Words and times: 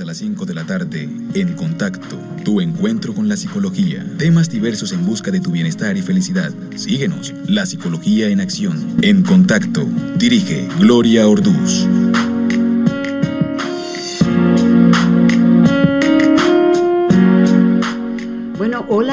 a 0.00 0.04
las 0.04 0.18
5 0.18 0.46
de 0.46 0.54
la 0.54 0.64
tarde 0.64 1.08
en 1.34 1.52
Contacto, 1.54 2.18
tu 2.44 2.60
encuentro 2.60 3.14
con 3.14 3.28
la 3.28 3.36
psicología. 3.36 4.06
Temas 4.16 4.48
diversos 4.48 4.92
en 4.92 5.04
busca 5.04 5.30
de 5.30 5.40
tu 5.40 5.50
bienestar 5.50 5.96
y 5.96 6.02
felicidad. 6.02 6.52
Síguenos, 6.76 7.34
La 7.46 7.66
Psicología 7.66 8.28
en 8.28 8.40
Acción. 8.40 8.96
En 9.02 9.22
Contacto, 9.22 9.86
dirige 10.16 10.66
Gloria 10.78 11.28
Orduz. 11.28 11.86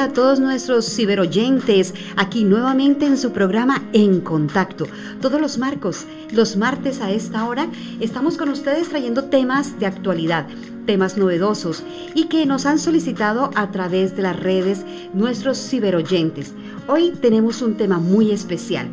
A 0.00 0.12
todos 0.14 0.40
nuestros 0.40 0.86
ciberoyentes, 0.86 1.92
aquí 2.16 2.44
nuevamente 2.44 3.04
en 3.04 3.18
su 3.18 3.32
programa 3.32 3.82
En 3.92 4.22
Contacto. 4.22 4.86
Todos 5.20 5.38
los 5.38 5.58
marcos, 5.58 6.06
los 6.32 6.56
martes 6.56 7.02
a 7.02 7.10
esta 7.10 7.44
hora, 7.44 7.68
estamos 8.00 8.38
con 8.38 8.48
ustedes 8.48 8.88
trayendo 8.88 9.24
temas 9.24 9.78
de 9.78 9.84
actualidad, 9.84 10.46
temas 10.86 11.18
novedosos 11.18 11.82
y 12.14 12.28
que 12.28 12.46
nos 12.46 12.64
han 12.64 12.78
solicitado 12.78 13.50
a 13.54 13.70
través 13.72 14.16
de 14.16 14.22
las 14.22 14.40
redes 14.40 14.86
nuestros 15.12 15.58
ciberoyentes. 15.58 16.54
Hoy 16.88 17.12
tenemos 17.20 17.60
un 17.60 17.74
tema 17.74 17.98
muy 17.98 18.30
especial, 18.30 18.88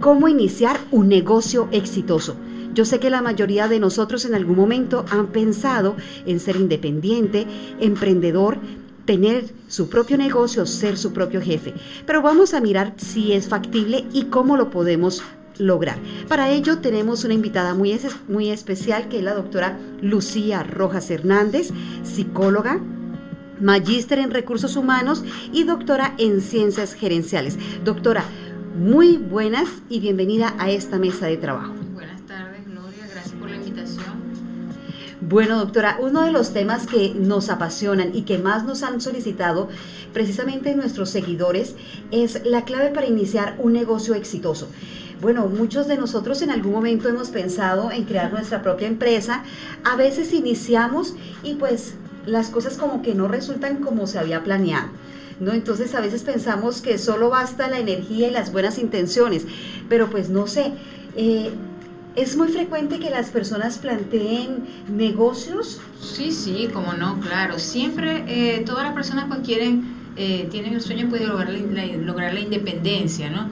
cómo 0.00 0.26
iniciar 0.26 0.80
un 0.90 1.08
negocio 1.08 1.68
exitoso. 1.70 2.34
Yo 2.74 2.84
sé 2.84 2.98
que 2.98 3.08
la 3.08 3.22
mayoría 3.22 3.68
de 3.68 3.78
nosotros 3.78 4.24
en 4.24 4.34
algún 4.34 4.56
momento 4.56 5.04
han 5.10 5.28
pensado 5.28 5.94
en 6.26 6.40
ser 6.40 6.56
independiente, 6.56 7.46
emprendedor, 7.78 8.58
tener 9.04 9.44
su 9.68 9.88
propio 9.88 10.16
negocio, 10.16 10.66
ser 10.66 10.96
su 10.96 11.12
propio 11.12 11.40
jefe. 11.40 11.74
Pero 12.06 12.22
vamos 12.22 12.54
a 12.54 12.60
mirar 12.60 12.94
si 12.96 13.32
es 13.32 13.48
factible 13.48 14.04
y 14.12 14.24
cómo 14.24 14.56
lo 14.56 14.70
podemos 14.70 15.22
lograr. 15.58 15.98
Para 16.28 16.50
ello 16.50 16.78
tenemos 16.78 17.24
una 17.24 17.34
invitada 17.34 17.74
muy, 17.74 17.98
muy 18.28 18.50
especial 18.50 19.08
que 19.08 19.18
es 19.18 19.24
la 19.24 19.34
doctora 19.34 19.78
Lucía 20.00 20.62
Rojas 20.62 21.10
Hernández, 21.10 21.70
psicóloga, 22.02 22.80
magíster 23.60 24.18
en 24.18 24.30
recursos 24.30 24.76
humanos 24.76 25.24
y 25.52 25.64
doctora 25.64 26.14
en 26.18 26.40
ciencias 26.40 26.94
gerenciales. 26.94 27.58
Doctora, 27.84 28.24
muy 28.76 29.16
buenas 29.16 29.68
y 29.88 30.00
bienvenida 30.00 30.54
a 30.58 30.70
esta 30.70 30.98
mesa 30.98 31.26
de 31.26 31.36
trabajo. 31.36 31.83
Bueno, 35.26 35.58
doctora, 35.58 35.96
uno 36.02 36.20
de 36.20 36.30
los 36.30 36.52
temas 36.52 36.86
que 36.86 37.14
nos 37.14 37.48
apasionan 37.48 38.14
y 38.14 38.22
que 38.22 38.36
más 38.36 38.64
nos 38.64 38.82
han 38.82 39.00
solicitado 39.00 39.70
precisamente 40.12 40.74
nuestros 40.74 41.08
seguidores 41.08 41.76
es 42.10 42.44
la 42.44 42.66
clave 42.66 42.90
para 42.90 43.06
iniciar 43.06 43.56
un 43.58 43.72
negocio 43.72 44.14
exitoso. 44.14 44.68
Bueno, 45.22 45.46
muchos 45.46 45.88
de 45.88 45.96
nosotros 45.96 46.42
en 46.42 46.50
algún 46.50 46.72
momento 46.72 47.08
hemos 47.08 47.30
pensado 47.30 47.90
en 47.90 48.04
crear 48.04 48.30
nuestra 48.34 48.60
propia 48.60 48.86
empresa. 48.86 49.44
A 49.82 49.96
veces 49.96 50.34
iniciamos 50.34 51.14
y 51.42 51.54
pues 51.54 51.94
las 52.26 52.50
cosas 52.50 52.76
como 52.76 53.00
que 53.00 53.14
no 53.14 53.26
resultan 53.26 53.76
como 53.76 54.06
se 54.06 54.18
había 54.18 54.44
planeado. 54.44 54.88
¿No? 55.40 55.52
Entonces 55.52 55.94
a 55.94 56.00
veces 56.00 56.22
pensamos 56.22 56.82
que 56.82 56.98
solo 56.98 57.30
basta 57.30 57.68
la 57.70 57.78
energía 57.78 58.28
y 58.28 58.30
las 58.30 58.52
buenas 58.52 58.78
intenciones, 58.78 59.46
pero 59.88 60.10
pues 60.10 60.28
no 60.28 60.46
sé, 60.46 60.74
eh, 61.16 61.50
¿Es 62.16 62.36
muy 62.36 62.46
frecuente 62.46 63.00
que 63.00 63.10
las 63.10 63.30
personas 63.30 63.78
planteen 63.78 64.64
negocios? 64.88 65.80
Sí, 66.00 66.30
sí, 66.30 66.68
como 66.72 66.92
no, 66.92 67.18
claro. 67.18 67.58
Siempre 67.58 68.24
eh, 68.28 68.62
todas 68.64 68.84
las 68.84 68.92
personas 68.92 69.24
pues 69.26 69.40
quieren, 69.40 69.96
eh, 70.16 70.46
tienen 70.48 70.74
el 70.74 70.80
sueño 70.80 71.08
pues, 71.08 71.22
de 71.22 71.26
lograr 71.26 71.50
la, 71.50 71.86
lograr 71.86 72.32
la 72.32 72.38
independencia, 72.38 73.30
¿no? 73.30 73.48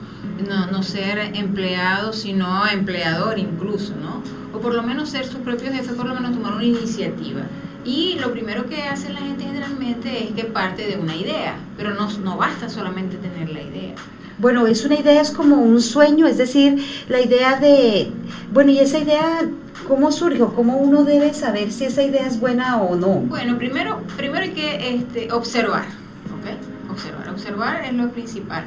¿no? 0.47 0.67
No 0.67 0.81
ser 0.81 1.35
empleado, 1.35 2.13
sino 2.13 2.65
empleador 2.65 3.37
incluso, 3.37 3.95
¿no? 4.01 4.23
O 4.57 4.61
por 4.61 4.73
lo 4.73 4.81
menos 4.81 5.09
ser 5.09 5.25
su 5.25 5.39
propio 5.39 5.69
jefe, 5.69 5.93
por 5.93 6.05
lo 6.05 6.15
menos 6.15 6.31
tomar 6.31 6.53
una 6.53 6.63
iniciativa. 6.63 7.41
Y 7.83 8.17
lo 8.21 8.31
primero 8.31 8.67
que 8.67 8.83
hace 8.83 9.11
la 9.11 9.19
gente 9.19 9.43
generalmente 9.43 10.23
es 10.23 10.31
que 10.31 10.45
parte 10.45 10.87
de 10.87 10.95
una 10.95 11.17
idea, 11.17 11.57
pero 11.75 11.93
no, 11.93 12.09
no 12.19 12.37
basta 12.37 12.69
solamente 12.69 13.17
tener 13.17 13.49
la 13.49 13.61
idea. 13.61 13.95
Bueno, 14.39 14.65
es 14.67 14.83
una 14.83 14.95
idea, 14.95 15.21
es 15.21 15.31
como 15.31 15.57
un 15.57 15.81
sueño, 15.81 16.25
es 16.25 16.37
decir, 16.37 16.83
la 17.07 17.21
idea 17.21 17.59
de, 17.59 18.11
bueno, 18.53 18.71
y 18.71 18.79
esa 18.79 18.99
idea, 18.99 19.49
¿cómo 19.87 20.11
surgió? 20.11 20.53
¿Cómo 20.53 20.77
uno 20.77 21.03
debe 21.03 21.33
saber 21.33 21.71
si 21.71 21.85
esa 21.85 22.03
idea 22.03 22.27
es 22.27 22.39
buena 22.39 22.81
o 22.81 22.95
no? 22.95 23.07
Bueno, 23.07 23.57
primero, 23.57 24.01
primero 24.15 24.43
hay 24.43 24.51
que 24.51 24.95
este, 24.95 25.31
observar, 25.31 25.85
¿ok? 25.85 26.91
Observar, 26.91 27.29
observar 27.29 27.85
es 27.85 27.93
lo 27.93 28.09
principal. 28.11 28.65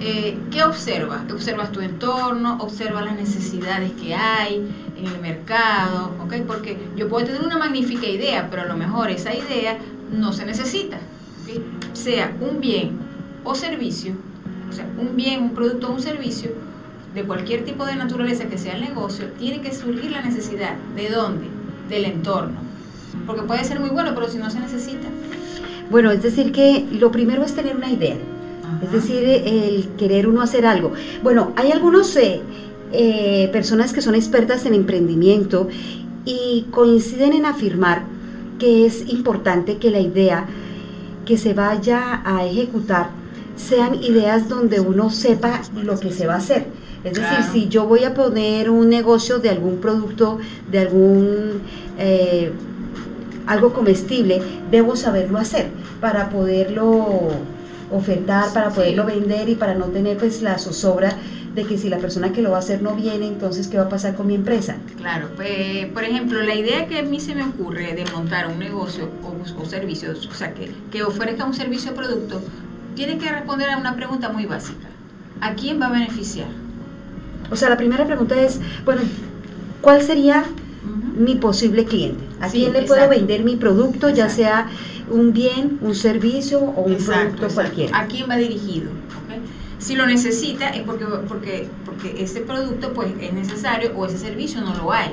Eh, 0.00 0.36
¿Qué 0.50 0.62
observas? 0.64 1.30
Observas 1.32 1.70
tu 1.72 1.80
entorno, 1.80 2.58
observas 2.60 3.04
las 3.04 3.14
necesidades 3.14 3.92
que 3.92 4.14
hay 4.14 4.56
en 4.96 5.06
el 5.06 5.20
mercado, 5.20 6.12
¿ok? 6.20 6.34
Porque 6.46 6.76
yo 6.96 7.08
puedo 7.08 7.26
tener 7.26 7.42
una 7.42 7.58
magnífica 7.58 8.06
idea, 8.06 8.48
pero 8.50 8.62
a 8.62 8.66
lo 8.66 8.76
mejor 8.76 9.10
esa 9.10 9.32
idea 9.34 9.78
no 10.12 10.32
se 10.32 10.46
necesita, 10.46 10.98
Sea 11.92 12.32
un 12.40 12.60
bien 12.60 12.98
o 13.44 13.54
servicio 13.54 14.14
o 14.68 14.72
sea, 14.72 14.86
un 14.98 15.16
bien, 15.16 15.42
un 15.42 15.50
producto 15.54 15.88
o 15.88 15.94
un 15.94 16.02
servicio 16.02 16.50
de 17.18 17.24
cualquier 17.24 17.64
tipo 17.64 17.84
de 17.84 17.96
naturaleza 17.96 18.44
que 18.44 18.58
sea 18.58 18.74
el 18.74 18.80
negocio, 18.80 19.26
tiene 19.38 19.60
que 19.60 19.74
surgir 19.74 20.12
la 20.12 20.22
necesidad. 20.22 20.76
¿De 20.94 21.08
dónde? 21.10 21.46
Del 21.88 22.04
entorno. 22.04 22.60
Porque 23.26 23.42
puede 23.42 23.64
ser 23.64 23.80
muy 23.80 23.90
bueno, 23.90 24.12
pero 24.14 24.28
si 24.28 24.38
no 24.38 24.48
se 24.50 24.60
necesita. 24.60 25.08
Bueno, 25.90 26.12
es 26.12 26.22
decir 26.22 26.52
que 26.52 26.86
lo 26.92 27.10
primero 27.10 27.44
es 27.44 27.54
tener 27.54 27.76
una 27.76 27.90
idea. 27.90 28.16
Es 28.82 28.92
decir, 28.92 29.24
el 29.24 29.88
querer 29.98 30.28
uno 30.28 30.42
hacer 30.42 30.64
algo. 30.64 30.92
Bueno, 31.22 31.52
hay 31.56 31.72
algunos 31.72 32.14
eh, 32.16 32.40
eh, 32.92 33.48
personas 33.50 33.92
que 33.92 34.00
son 34.00 34.14
expertas 34.14 34.64
en 34.66 34.74
emprendimiento 34.74 35.68
y 36.24 36.66
coinciden 36.70 37.32
en 37.32 37.46
afirmar 37.46 38.04
que 38.60 38.86
es 38.86 39.08
importante 39.08 39.78
que 39.78 39.90
la 39.90 40.00
idea 40.00 40.46
que 41.26 41.36
se 41.36 41.52
vaya 41.52 42.22
a 42.24 42.46
ejecutar 42.46 43.10
sean 43.56 43.96
ideas 43.96 44.48
donde 44.48 44.78
uno 44.78 45.10
sepa 45.10 45.62
lo 45.74 45.98
que 45.98 46.12
se 46.12 46.28
va 46.28 46.34
a 46.34 46.38
hacer. 46.38 46.66
Es 47.04 47.14
decir, 47.14 47.38
si 47.52 47.68
yo 47.68 47.86
voy 47.86 48.04
a 48.04 48.14
poner 48.14 48.70
un 48.70 48.88
negocio 48.88 49.38
de 49.38 49.50
algún 49.50 49.78
producto, 49.80 50.38
de 50.70 50.78
algún 50.80 51.62
eh, 51.98 52.52
algo 53.46 53.72
comestible, 53.72 54.42
debo 54.70 54.96
saberlo 54.96 55.38
hacer 55.38 55.68
para 56.00 56.28
poderlo 56.28 57.30
ofertar, 57.90 58.52
para 58.52 58.70
poderlo 58.70 59.06
vender 59.06 59.48
y 59.48 59.54
para 59.54 59.74
no 59.74 59.86
tener 59.86 60.18
pues 60.18 60.42
la 60.42 60.58
zozobra 60.58 61.16
de 61.54 61.64
que 61.64 61.78
si 61.78 61.88
la 61.88 61.98
persona 61.98 62.32
que 62.32 62.42
lo 62.42 62.50
va 62.50 62.56
a 62.56 62.60
hacer 62.60 62.82
no 62.82 62.94
viene, 62.94 63.26
entonces 63.26 63.68
¿qué 63.68 63.78
va 63.78 63.84
a 63.84 63.88
pasar 63.88 64.14
con 64.14 64.26
mi 64.26 64.34
empresa? 64.34 64.76
Claro, 64.96 65.30
pues, 65.34 65.86
por 65.86 66.04
ejemplo, 66.04 66.40
la 66.42 66.54
idea 66.54 66.86
que 66.86 66.98
a 66.98 67.02
mí 67.02 67.20
se 67.20 67.34
me 67.34 67.42
ocurre 67.42 67.94
de 67.94 68.04
montar 68.12 68.48
un 68.48 68.58
negocio 68.58 69.08
o, 69.22 69.62
o 69.62 69.64
servicios, 69.64 70.28
o 70.30 70.34
sea, 70.34 70.52
que, 70.52 70.70
que 70.92 71.02
ofrezca 71.02 71.44
un 71.44 71.54
servicio 71.54 71.92
o 71.92 71.94
producto, 71.94 72.42
tiene 72.94 73.18
que 73.18 73.30
responder 73.30 73.70
a 73.70 73.78
una 73.78 73.96
pregunta 73.96 74.28
muy 74.28 74.44
básica. 74.44 74.88
¿A 75.40 75.54
quién 75.54 75.80
va 75.80 75.86
a 75.86 75.92
beneficiar? 75.92 76.48
O 77.50 77.56
sea, 77.56 77.68
la 77.68 77.76
primera 77.76 78.06
pregunta 78.06 78.40
es, 78.40 78.60
bueno, 78.84 79.02
¿cuál 79.80 80.02
sería 80.02 80.44
mi 81.16 81.34
posible 81.34 81.84
cliente? 81.84 82.24
¿A 82.40 82.48
quién 82.48 82.72
le 82.72 82.82
puedo 82.82 83.08
vender 83.08 83.42
mi 83.42 83.56
producto, 83.56 84.08
ya 84.10 84.28
sea 84.28 84.68
un 85.10 85.32
bien, 85.32 85.78
un 85.80 85.94
servicio 85.94 86.60
o 86.60 86.82
un 86.82 86.96
producto 86.96 87.48
cualquiera? 87.48 87.98
¿A 87.98 88.06
quién 88.06 88.28
va 88.28 88.36
dirigido? 88.36 88.90
Si 89.78 89.94
lo 89.94 90.06
necesita 90.06 90.70
es 90.70 90.82
porque, 90.82 91.04
porque, 91.28 91.68
porque 91.84 92.22
ese 92.22 92.40
producto 92.40 92.92
pues, 92.92 93.08
es 93.20 93.32
necesario 93.32 93.92
o 93.96 94.06
ese 94.06 94.18
servicio 94.18 94.60
no 94.60 94.74
lo 94.74 94.92
hay. 94.92 95.12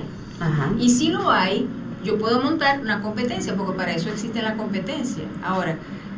Y 0.79 0.89
si 0.89 1.09
lo 1.09 1.29
hay, 1.31 1.67
yo 2.03 2.17
puedo 2.17 2.41
montar 2.41 2.81
una 2.81 3.01
competencia, 3.01 3.55
porque 3.55 3.73
para 3.77 3.93
eso 3.93 4.09
existe 4.09 4.41
la 4.41 4.55
competencia. 4.55 5.23
Ahora, 5.43 5.77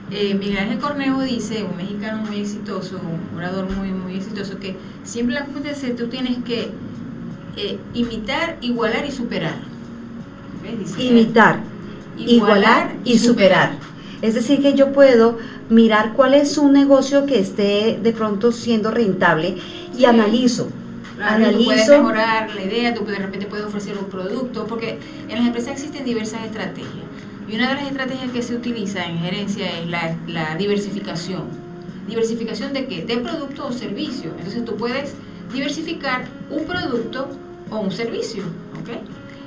eh, 0.09 0.35
Miguel 0.35 0.57
Ángel 0.57 0.79
Cornejo 0.79 1.22
dice, 1.22 1.63
un 1.63 1.75
mexicano 1.75 2.23
muy 2.23 2.40
exitoso, 2.40 3.00
un 3.00 3.38
orador 3.38 3.69
muy, 3.69 3.90
muy 3.90 4.16
exitoso, 4.16 4.57
que 4.57 4.75
siempre 5.03 5.35
la 5.35 5.45
competencia 5.45 5.94
tú 5.95 6.08
tienes 6.08 6.37
que 6.46 6.72
eh, 7.58 7.78
imitar, 7.93 8.58
igualar 8.61 9.05
y 9.05 9.11
superar. 9.11 9.55
imitar, 10.97 11.59
igualar, 12.17 12.96
y 13.03 13.20
superar. 13.20 13.72
Es 14.22 14.34
decir, 14.34 14.61
que 14.61 14.73
yo 14.73 14.93
puedo 14.93 15.37
mirar 15.70 16.14
cuál 16.14 16.34
es 16.34 16.58
un 16.58 16.72
negocio 16.72 17.26
que 17.26 17.40
esté 17.40 17.99
de 18.02 18.14
pronto 18.14 18.52
siendo 18.52 18.91
rentable 18.91 19.58
y 19.97 20.05
analizo. 20.05 20.70
analizo. 21.22 21.59
Tú 21.59 21.66
puedes 21.66 21.90
mejorar 21.90 22.55
la 22.55 22.61
idea, 22.61 22.93
tú 22.93 23.03
de 23.03 23.16
repente 23.16 23.46
puedes 23.47 23.66
ofrecer 23.66 23.97
un 23.97 24.05
producto, 24.05 24.66
porque 24.67 24.99
en 25.28 25.37
las 25.37 25.47
empresas 25.47 25.73
existen 25.73 26.05
diversas 26.05 26.46
estrategias. 26.46 27.05
Y 27.47 27.55
una 27.55 27.70
de 27.70 27.76
las 27.76 27.88
estrategias 27.88 28.32
que 28.32 28.41
se 28.41 28.55
utiliza 28.55 29.05
en 29.05 29.20
gerencia 29.20 29.79
es 29.79 29.88
la, 29.88 30.55
diversificación. 30.58 31.44
¿Diversificación 32.08 32.73
de 32.73 32.88
qué? 32.88 33.05
De 33.05 33.17
producto 33.17 33.67
o 33.67 33.72
servicio. 33.72 34.32
Entonces 34.38 34.66
tú 34.66 34.76
puedes 34.76 35.14
diversificar 35.53 36.26
un 36.49 36.66
producto 36.66 37.29
o 37.70 37.79
un 37.79 37.91
servicio. 37.91 38.44
¿ok? 38.82 38.99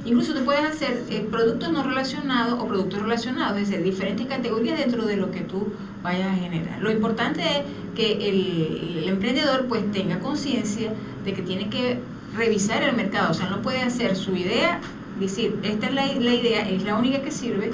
Incluso 0.07 0.33
tú 0.35 0.45
puedes 0.45 0.65
hacer 0.65 1.03
eh, 1.11 1.27
productos 1.31 1.71
no 1.73 1.83
relacionados 1.83 2.59
o 2.59 2.67
productos 2.67 3.03
relacionados, 3.03 3.59
es 3.59 3.69
decir, 3.69 3.85
diferentes 3.85 4.27
categorías 4.27 4.79
dentro 4.79 5.05
de 5.05 5.17
lo 5.17 5.31
que 5.31 5.41
tú 5.41 5.69
vayas 6.03 6.29
a 6.29 6.35
generar. 6.35 6.81
Lo 6.81 6.91
importante 6.91 7.43
es 7.43 7.63
que 7.95 8.29
el, 8.29 8.99
el 9.03 9.09
emprendedor 9.09 9.67
pues 9.67 9.91
tenga 9.93 10.21
conciencia 10.21 10.93
de 11.25 11.35
que 11.35 11.43
tiene 11.43 11.69
que 11.69 11.99
revisar 12.35 12.83
el 12.83 12.97
mercado, 12.97 13.33
o 13.33 13.35
sea, 13.35 13.51
no 13.51 13.61
puede 13.61 13.83
hacer 13.83 14.17
su 14.17 14.35
idea 14.37 14.81
decir, 15.21 15.59
esta 15.63 15.87
es 15.87 15.95
la, 15.95 16.07
la 16.07 16.35
idea, 16.35 16.69
es 16.69 16.83
la 16.83 16.97
única 16.97 17.21
que 17.21 17.31
sirve, 17.31 17.71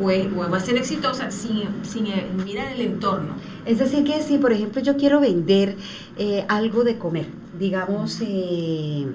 o, 0.00 0.10
es- 0.10 0.26
o 0.32 0.50
va 0.50 0.56
a 0.56 0.60
ser 0.60 0.76
exitosa 0.76 1.30
sin, 1.30 1.62
sin 1.82 2.06
eh, 2.06 2.26
mirar 2.44 2.72
el 2.72 2.80
entorno. 2.82 3.34
Es 3.66 3.78
decir, 3.78 4.04
que 4.04 4.22
si 4.22 4.38
por 4.38 4.52
ejemplo 4.52 4.80
yo 4.82 4.96
quiero 4.96 5.20
vender 5.20 5.76
eh, 6.18 6.44
algo 6.48 6.84
de 6.84 6.98
comer, 6.98 7.26
digamos 7.58 8.18
eh, 8.22 9.06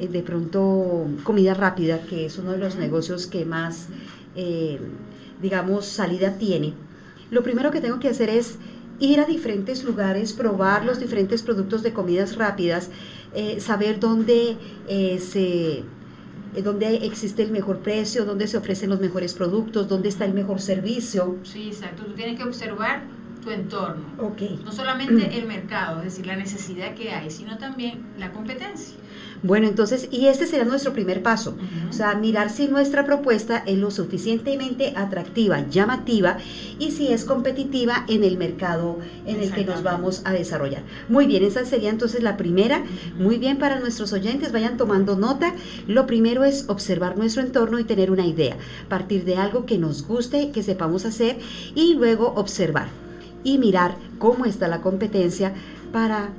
de 0.00 0.22
pronto 0.22 1.06
comida 1.24 1.54
rápida, 1.54 2.00
que 2.02 2.26
es 2.26 2.38
uno 2.38 2.52
de 2.52 2.58
los 2.58 2.76
negocios 2.76 3.26
que 3.26 3.44
más, 3.44 3.88
eh, 4.36 4.78
digamos, 5.42 5.86
salida 5.86 6.38
tiene, 6.38 6.72
lo 7.30 7.42
primero 7.42 7.70
que 7.70 7.80
tengo 7.80 7.98
que 8.00 8.08
hacer 8.08 8.30
es 8.30 8.56
ir 8.98 9.20
a 9.20 9.24
diferentes 9.24 9.84
lugares, 9.84 10.32
probar 10.32 10.84
los 10.84 11.00
diferentes 11.00 11.42
productos 11.42 11.82
de 11.82 11.92
comidas 11.92 12.36
rápidas, 12.36 12.90
saber 13.58 13.98
dónde 14.00 14.56
se 15.20 15.84
dónde 16.62 17.06
existe 17.06 17.42
el 17.42 17.50
mejor 17.50 17.78
precio, 17.78 18.24
dónde 18.24 18.46
se 18.46 18.56
ofrecen 18.56 18.90
los 18.90 19.00
mejores 19.00 19.34
productos, 19.34 19.88
dónde 19.88 20.08
está 20.08 20.24
el 20.24 20.34
mejor 20.34 20.60
servicio. 20.60 21.36
Sí, 21.44 21.68
exacto. 21.68 22.04
Tú 22.04 22.12
tienes 22.12 22.36
que 22.36 22.44
observar 22.44 23.02
tu 23.42 23.50
entorno. 23.50 24.04
Ok. 24.18 24.42
No 24.64 24.72
solamente 24.72 25.26
el 25.38 25.46
mercado, 25.46 25.98
es 25.98 26.04
decir, 26.04 26.26
la 26.26 26.36
necesidad 26.36 26.94
que 26.94 27.10
hay, 27.10 27.30
sino 27.30 27.58
también 27.58 28.02
la 28.18 28.32
competencia. 28.32 28.96
Bueno, 29.42 29.68
entonces, 29.68 30.08
y 30.10 30.26
este 30.26 30.46
será 30.46 30.64
nuestro 30.64 30.92
primer 30.92 31.22
paso. 31.22 31.56
O 31.88 31.92
sea, 31.92 32.14
mirar 32.14 32.50
si 32.50 32.68
nuestra 32.68 33.04
propuesta 33.04 33.62
es 33.66 33.78
lo 33.78 33.90
suficientemente 33.90 34.92
atractiva, 34.96 35.66
llamativa 35.68 36.36
y 36.78 36.90
si 36.90 37.08
es 37.08 37.24
competitiva 37.24 38.04
en 38.08 38.24
el 38.24 38.36
mercado 38.36 38.98
en 39.26 39.40
el 39.40 39.52
que 39.52 39.64
nos 39.64 39.82
vamos 39.82 40.22
a 40.24 40.32
desarrollar. 40.32 40.82
Muy 41.08 41.26
bien, 41.26 41.42
esa 41.42 41.64
sería 41.64 41.90
entonces 41.90 42.22
la 42.22 42.36
primera. 42.36 42.84
Muy 43.18 43.38
bien 43.38 43.58
para 43.58 43.80
nuestros 43.80 44.12
oyentes, 44.12 44.52
vayan 44.52 44.76
tomando 44.76 45.16
nota. 45.16 45.54
Lo 45.86 46.06
primero 46.06 46.44
es 46.44 46.64
observar 46.68 47.16
nuestro 47.16 47.42
entorno 47.42 47.78
y 47.78 47.84
tener 47.84 48.10
una 48.10 48.26
idea, 48.26 48.56
partir 48.88 49.24
de 49.24 49.36
algo 49.36 49.64
que 49.64 49.78
nos 49.78 50.06
guste, 50.06 50.50
que 50.50 50.62
sepamos 50.62 51.04
hacer 51.04 51.38
y 51.74 51.94
luego 51.94 52.34
observar 52.36 52.88
y 53.42 53.58
mirar 53.58 53.96
cómo 54.18 54.44
está 54.44 54.68
la 54.68 54.82
competencia 54.82 55.54
para, 55.92 56.30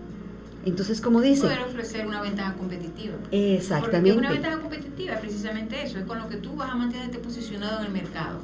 entonces, 0.65 1.01
como 1.01 1.21
dice, 1.21 1.43
Poder 1.43 1.61
ofrecer 1.61 2.05
una 2.05 2.21
ventaja 2.21 2.53
competitiva. 2.53 3.15
Porque 3.17 3.29
¿qué 3.31 3.57
es 3.57 3.67
una 3.67 3.77
exactamente. 3.79 4.27
ventaja 4.27 4.59
competitiva? 4.59 5.15
Precisamente 5.15 5.83
eso, 5.83 5.97
es 5.97 6.05
con 6.05 6.19
lo 6.19 6.29
que 6.29 6.37
tú 6.37 6.55
vas 6.55 6.71
a 6.71 6.75
mantenerte 6.75 7.17
posicionado 7.19 7.79
en 7.79 7.87
el 7.87 7.91
mercado. 7.91 8.39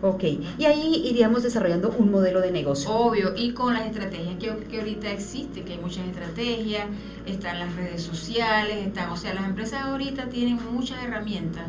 Ok, 0.00 0.22
y 0.58 0.64
ahí 0.64 1.02
iríamos 1.06 1.42
desarrollando 1.42 1.90
un 1.98 2.12
modelo 2.12 2.40
de 2.40 2.52
negocio. 2.52 2.88
Obvio, 2.88 3.34
y 3.36 3.50
con 3.50 3.74
las 3.74 3.84
estrategias 3.84 4.36
que, 4.36 4.56
que 4.68 4.78
ahorita 4.78 5.10
existe, 5.10 5.62
que 5.62 5.72
hay 5.72 5.78
muchas 5.78 6.06
estrategias, 6.06 6.86
están 7.26 7.58
las 7.58 7.74
redes 7.74 8.02
sociales, 8.02 8.86
están, 8.86 9.10
o 9.10 9.16
sea, 9.16 9.34
las 9.34 9.44
empresas 9.44 9.84
ahorita 9.86 10.28
tienen 10.28 10.60
muchas 10.72 11.02
herramientas, 11.02 11.64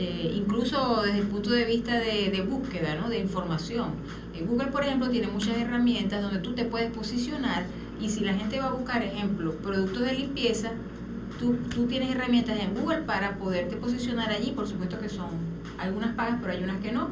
eh, 0.00 0.32
incluso 0.34 1.02
desde 1.04 1.18
el 1.18 1.26
punto 1.26 1.50
de 1.50 1.66
vista 1.66 1.98
de, 1.98 2.42
búsqueda, 2.48 2.94
¿no? 2.94 3.10
de 3.10 3.18
información. 3.18 3.90
Eh, 4.34 4.46
Google, 4.48 4.68
por 4.68 4.82
ejemplo, 4.82 5.10
tiene 5.10 5.26
muchas 5.26 5.58
herramientas 5.58 6.22
donde 6.22 6.38
tú 6.38 6.54
te 6.54 6.64
puedes 6.64 6.90
posicionar 6.90 7.64
y 8.00 8.08
si 8.08 8.20
la 8.20 8.32
gente 8.32 8.58
va 8.58 8.68
a 8.68 8.72
buscar, 8.72 9.02
ejemplo, 9.02 9.52
productos 9.56 10.00
de 10.06 10.14
limpieza, 10.14 10.70
tú, 11.38 11.58
tú 11.68 11.86
tienes 11.86 12.10
herramientas 12.10 12.58
en 12.58 12.72
Google 12.72 13.02
para 13.02 13.36
poderte 13.36 13.76
posicionar 13.76 14.30
allí, 14.30 14.52
por 14.52 14.66
supuesto 14.66 14.98
que 14.98 15.10
son 15.10 15.28
algunas 15.78 16.14
pagas, 16.14 16.38
pero 16.40 16.54
hay 16.54 16.64
unas 16.64 16.80
que 16.80 16.92
no. 16.92 17.10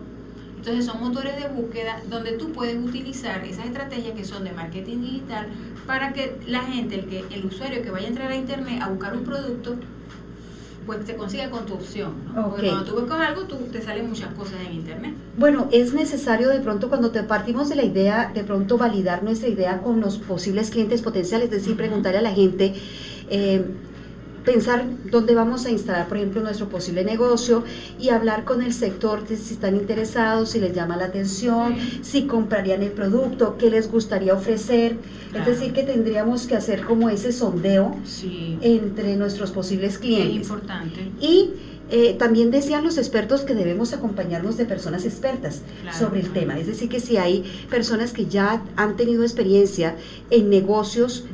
Entonces 0.57 0.87
son 0.87 1.01
motores 1.01 1.37
de 1.37 1.49
búsqueda 1.49 2.01
donde 2.09 2.33
tú 2.33 2.53
puedes 2.53 2.83
utilizar 2.83 3.45
esas 3.45 3.67
estrategias 3.67 4.15
que 4.15 4.25
son 4.25 4.45
de 4.45 4.53
marketing 4.53 5.03
digital 5.03 5.49
para 5.87 6.15
que 6.15 6.39
la 6.47 6.63
gente, 6.63 6.95
el, 6.95 7.05
que, 7.05 7.25
el 7.31 7.45
usuario 7.45 7.83
que 7.83 7.91
vaya 7.91 8.07
a 8.07 8.09
entrar 8.09 8.33
a 8.33 8.37
internet 8.37 8.81
a 8.81 8.89
buscar 8.89 9.15
un 9.15 9.25
producto, 9.25 9.77
pues 10.89 11.05
te 11.05 11.17
consiga 11.17 11.51
con 11.51 11.67
tu 11.67 11.75
opción. 11.75 12.15
¿no? 12.35 12.49
Porque 12.49 12.63
Ok. 12.63 12.73
cuando 12.73 12.91
tú 12.91 13.01
buscas 13.01 13.21
algo, 13.21 13.43
tú, 13.43 13.57
te 13.71 13.83
salen 13.83 14.09
muchas 14.09 14.33
cosas 14.33 14.55
en 14.67 14.73
internet. 14.73 15.13
Bueno, 15.37 15.69
es 15.71 15.93
necesario 15.93 16.49
de 16.49 16.61
pronto 16.61 16.89
cuando 16.89 17.11
te 17.11 17.23
partimos 17.25 17.69
de 17.69 17.77
la 17.77 17.85
idea, 17.85 18.31
de 18.33 18.43
pronto 18.43 18.79
validar 18.79 19.23
nuestra 19.23 19.51
idea 19.51 19.83
con 19.83 20.01
los 20.01 20.17
posibles 20.17 20.71
clientes 20.71 21.03
potenciales, 21.03 21.51
es 21.51 21.51
decir, 21.51 21.77
preguntarle 21.77 22.21
a 22.21 22.23
la 22.23 22.31
gente, 22.33 22.73
eh, 23.29 23.67
pensar 24.53 24.85
dónde 25.11 25.35
vamos 25.35 25.67
a 25.67 25.71
instalar, 25.71 26.09
por 26.09 26.17
ejemplo, 26.17 26.41
nuestro 26.41 26.71
posible 26.71 27.05
negocio 27.05 27.65
y 28.01 28.09
hablar 28.09 28.45
con 28.45 28.63
el 28.63 28.73
sector 28.73 29.27
de 29.29 29.37
si 29.37 29.53
están 29.55 29.77
interesados, 29.77 30.51
si 30.51 30.59
les 30.59 30.75
llama 30.75 30.97
la 30.97 31.05
atención, 31.05 31.77
si 32.01 32.23
comprarían 32.27 32.83
el 32.83 32.93
producto, 32.93 33.57
qué 33.59 33.71
les 33.71 33.91
gustaría 33.91 34.33
ofrecer. 34.33 34.97
Claro. 35.33 35.51
Es 35.51 35.59
decir, 35.59 35.75
que 35.75 35.83
tendríamos 35.83 36.47
que 36.47 36.57
hacer 36.57 36.83
como 36.85 37.11
ese 37.11 37.31
sondeo 37.33 37.95
Sí, 38.07 38.59
entre 38.63 39.17
nuestros 39.17 39.51
posibles 39.51 39.93
es 39.95 39.99
clientes. 39.99 40.37
importante. 40.37 41.11
Y 41.21 41.51
eh, 41.91 42.17
también 42.19 42.51
decían 42.51 42.85
los 42.85 42.97
expertos 42.97 43.43
que 43.43 43.55
debemos 43.55 43.93
acompañarnos 43.93 44.57
de 44.57 44.65
personas 44.65 45.05
expertas 45.05 45.61
Claro. 45.83 45.99
sobre 45.99 46.21
el 46.21 46.33
tema. 46.33 46.59
Es 46.59 46.67
decir, 46.67 46.89
que 46.89 47.01
si 47.01 47.19
hay 47.19 47.45
personas 47.69 48.13
que 48.15 48.27
ya 48.27 48.63
han 48.77 48.97
tenido 48.97 49.23
experiencia 49.25 49.95
en 50.31 50.49
negocios 50.49 51.25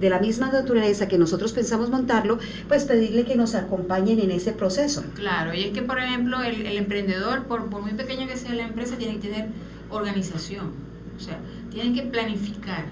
de 0.00 0.10
la 0.10 0.18
misma 0.20 0.50
naturaleza 0.50 1.08
que 1.08 1.18
nosotros 1.18 1.52
pensamos 1.52 1.90
montarlo, 1.90 2.38
pues 2.68 2.84
pedirle 2.84 3.24
que 3.24 3.36
nos 3.36 3.54
acompañen 3.54 4.20
en 4.20 4.30
ese 4.30 4.52
proceso. 4.52 5.04
Claro, 5.14 5.54
y 5.54 5.64
es 5.64 5.70
que, 5.72 5.82
por 5.82 5.98
ejemplo, 5.98 6.42
el, 6.42 6.66
el 6.66 6.76
emprendedor, 6.76 7.44
por, 7.44 7.66
por 7.70 7.82
muy 7.82 7.92
pequeña 7.92 8.26
que 8.26 8.36
sea 8.36 8.54
la 8.54 8.64
empresa, 8.64 8.96
tiene 8.96 9.14
que 9.18 9.28
tener 9.28 9.46
organización. 9.90 10.72
O 11.16 11.20
sea, 11.20 11.38
tienen 11.70 11.94
que 11.94 12.02
planificar. 12.02 12.84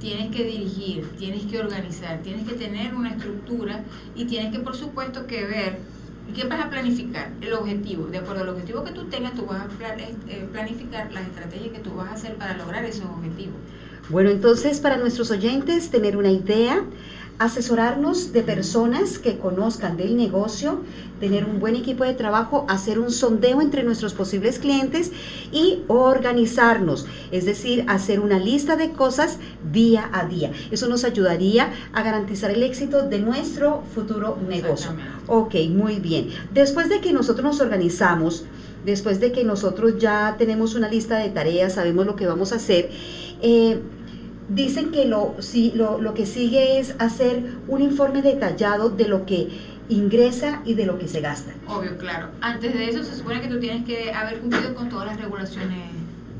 Tienes 0.00 0.34
que 0.34 0.44
dirigir, 0.44 1.06
tienes 1.18 1.44
que 1.44 1.58
organizar, 1.58 2.20
tienes 2.22 2.48
que 2.48 2.54
tener 2.54 2.94
una 2.94 3.10
estructura 3.10 3.84
y 4.14 4.24
tienes 4.24 4.52
que 4.52 4.58
por 4.60 4.74
supuesto 4.74 5.26
que 5.26 5.44
ver 5.44 5.78
qué 6.34 6.44
vas 6.44 6.60
a 6.64 6.70
planificar, 6.70 7.30
el 7.42 7.52
objetivo. 7.52 8.06
De 8.06 8.18
acuerdo 8.18 8.42
al 8.42 8.48
objetivo 8.48 8.84
que 8.84 8.92
tú 8.92 9.04
tengas, 9.04 9.34
tú 9.34 9.44
vas 9.44 9.60
a 9.60 9.68
pla- 9.68 9.96
eh, 9.98 10.48
planificar 10.50 11.12
las 11.12 11.26
estrategias 11.26 11.72
que 11.74 11.80
tú 11.80 11.94
vas 11.94 12.08
a 12.08 12.12
hacer 12.14 12.36
para 12.36 12.56
lograr 12.56 12.84
esos 12.86 13.04
objetivos. 13.04 13.56
Bueno, 14.08 14.30
entonces 14.30 14.80
para 14.80 14.96
nuestros 14.96 15.30
oyentes 15.30 15.90
tener 15.90 16.16
una 16.16 16.30
idea, 16.30 16.84
asesorarnos 17.38 18.32
de 18.32 18.42
personas 18.42 19.18
que 19.18 19.38
conozcan 19.38 19.96
del 19.96 20.16
negocio, 20.16 20.80
tener 21.18 21.44
un 21.44 21.60
buen 21.60 21.76
equipo 21.76 22.04
de 22.04 22.14
trabajo, 22.14 22.66
hacer 22.68 22.98
un 22.98 23.10
sondeo 23.10 23.60
entre 23.60 23.84
nuestros 23.84 24.12
posibles 24.12 24.58
clientes 24.58 25.12
y 25.50 25.82
organizarnos, 25.86 27.06
es 27.30 27.44
decir, 27.44 27.84
hacer 27.88 28.20
una 28.20 28.38
lista 28.38 28.76
de 28.76 28.90
cosas 28.90 29.38
día 29.72 30.10
a 30.12 30.26
día. 30.26 30.52
Eso 30.70 30.88
nos 30.88 31.04
ayudaría 31.04 31.72
a 31.92 32.02
garantizar 32.02 32.50
el 32.50 32.62
éxito 32.62 33.08
de 33.08 33.20
nuestro 33.20 33.82
futuro 33.94 34.36
negocio. 34.48 34.90
Ok, 35.26 35.54
muy 35.70 36.00
bien. 36.00 36.28
Después 36.52 36.88
de 36.88 37.00
que 37.00 37.12
nosotros 37.12 37.44
nos 37.44 37.60
organizamos, 37.60 38.44
después 38.84 39.20
de 39.20 39.32
que 39.32 39.44
nosotros 39.44 39.98
ya 39.98 40.34
tenemos 40.38 40.74
una 40.74 40.88
lista 40.88 41.18
de 41.18 41.30
tareas, 41.30 41.74
sabemos 41.74 42.04
lo 42.04 42.16
que 42.16 42.26
vamos 42.26 42.52
a 42.52 42.56
hacer, 42.56 42.90
eh, 43.42 43.80
dicen 44.48 44.90
que 44.90 45.04
lo, 45.04 45.34
sí, 45.40 45.72
lo, 45.74 46.00
lo 46.00 46.14
que 46.14 46.26
sigue 46.26 46.78
es 46.78 46.94
hacer 46.98 47.42
un 47.68 47.82
informe 47.82 48.22
detallado 48.22 48.90
de 48.90 49.08
lo 49.08 49.26
que 49.26 49.48
ingresa 49.88 50.62
y 50.64 50.74
de 50.74 50.86
lo 50.86 50.98
que 50.98 51.08
se 51.08 51.20
gasta. 51.20 51.52
Obvio, 51.66 51.96
claro. 51.98 52.28
Antes 52.40 52.72
de 52.74 52.88
eso 52.88 53.02
se 53.04 53.14
supone 53.14 53.40
que 53.40 53.48
tú 53.48 53.58
tienes 53.60 53.84
que 53.84 54.12
haber 54.12 54.38
cumplido 54.38 54.74
con 54.74 54.88
todas 54.88 55.06
las 55.06 55.20
regulaciones 55.20 55.90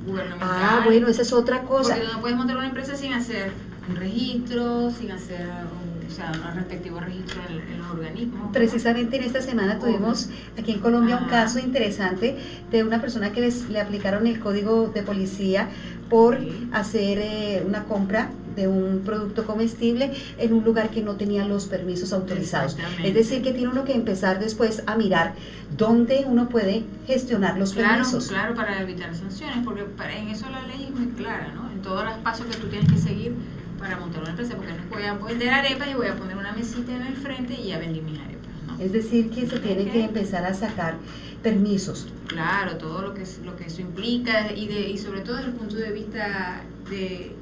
gubernamentales. 0.07 0.65
Ah, 0.71 0.83
bueno, 0.85 1.09
esa 1.09 1.23
es 1.23 1.33
otra 1.33 1.63
cosa. 1.63 1.95
Porque 1.95 2.13
no 2.13 2.21
puedes 2.21 2.37
montar 2.37 2.57
una 2.57 2.67
empresa 2.67 2.97
sin 2.97 3.13
hacer 3.13 3.53
un 3.89 3.97
registro, 3.97 4.91
sin 4.91 5.11
hacer 5.11 5.41
un, 5.47 6.07
o 6.07 6.11
sea, 6.15 6.31
un 6.51 6.57
respectivo 6.57 7.01
registro 7.01 7.41
en, 7.49 7.61
en 7.73 7.79
los 7.79 7.91
organismos. 7.91 8.51
Precisamente 8.53 9.17
en 9.17 9.25
esta 9.25 9.41
semana 9.41 9.79
tuvimos 9.79 10.29
aquí 10.59 10.73
en 10.73 10.81
Colombia 10.81 11.17
un 11.17 11.23
Ajá. 11.25 11.31
caso 11.45 11.59
interesante 11.59 12.37
de 12.71 12.85
una 12.85 13.01
persona 13.01 13.33
que 13.33 13.41
les, 13.41 13.69
le 13.71 13.81
aplicaron 13.81 14.27
el 14.27 14.39
código 14.41 14.89
de 14.95 15.03
policía 15.03 15.69
por 16.09 16.39
Sí. 16.39 16.69
hacer 16.73 17.19
eh, 17.21 17.65
una 17.67 17.85
compra 17.85 18.31
de 18.57 18.69
un 18.69 19.03
producto 19.05 19.45
comestible 19.45 20.13
en 20.39 20.53
un 20.53 20.65
lugar 20.65 20.91
que 20.91 21.03
no 21.03 21.17
tenía 21.17 21.45
los 21.47 21.67
permisos 21.67 22.13
autorizados. 22.13 22.77
Es 23.03 23.15
decir, 23.15 23.43
que 23.43 23.53
tiene 23.53 23.69
uno 23.69 23.85
que 23.85 23.95
empezar 23.95 24.39
después 24.41 24.83
a 24.87 24.97
mirar 24.97 25.35
dónde 25.77 26.25
uno 26.27 26.49
puede 26.49 26.85
gestionar 27.07 27.59
los 27.59 27.73
Claro, 27.73 27.89
permisos. 28.05 28.29
claro, 28.29 28.55
para 28.55 28.81
evitar 28.83 29.15
sanciones, 29.15 29.59
porque 29.65 29.85
para- 29.85 30.17
en 30.17 30.29
eso 30.29 30.49
la 30.51 30.63
ley 30.67 30.85
es 30.85 30.99
muy 30.99 31.09
clara, 31.13 31.53
¿no? 31.55 31.71
En 31.71 31.81
todos 31.83 32.05
los 32.05 32.15
pasos 32.19 32.47
que 32.47 32.57
tú 32.57 32.67
tienes 32.69 32.91
que 32.91 32.99
seguir 32.99 33.35
para 33.79 33.99
montar 33.99 34.21
una 34.23 34.31
empresa, 34.31 34.55
porque 34.57 34.73
no 34.73 34.83
voy 34.91 35.03
a 35.03 35.15
vender 35.15 35.51
arepas 35.51 35.89
y 35.91 35.95
voy 35.95 36.07
a 36.07 36.15
poner 36.15 36.37
una 36.37 36.53
mesita 36.53 36.95
en 36.95 37.03
el 37.03 37.17
frente 37.17 37.55
y 37.55 37.69
ya 37.69 37.79
vendí 37.79 38.01
mis 38.01 38.19
arepas, 38.19 38.51
¿no? 38.67 38.79
Es 38.83 38.93
decir, 38.93 39.31
que 39.31 39.47
se 39.49 39.59
tiene 39.59 39.91
que 39.91 40.05
empezar 40.05 40.45
a 40.45 40.55
sacar 40.55 40.95
permisos. 41.43 42.07
Claro, 42.29 42.77
todo 42.77 43.03
lo 43.03 43.15
que, 43.15 43.25
lo 43.45 43.57
que 43.57 43.65
eso 43.67 43.81
implica 43.81 44.53
y, 44.55 44.69
de, 44.69 44.89
y 44.91 44.99
sobre 44.99 45.23
todo 45.23 45.37
desde 45.37 45.49
el 45.51 45.55
punto 45.57 45.75
de 45.77 45.91
vista 45.91 46.63
de, 46.89 47.33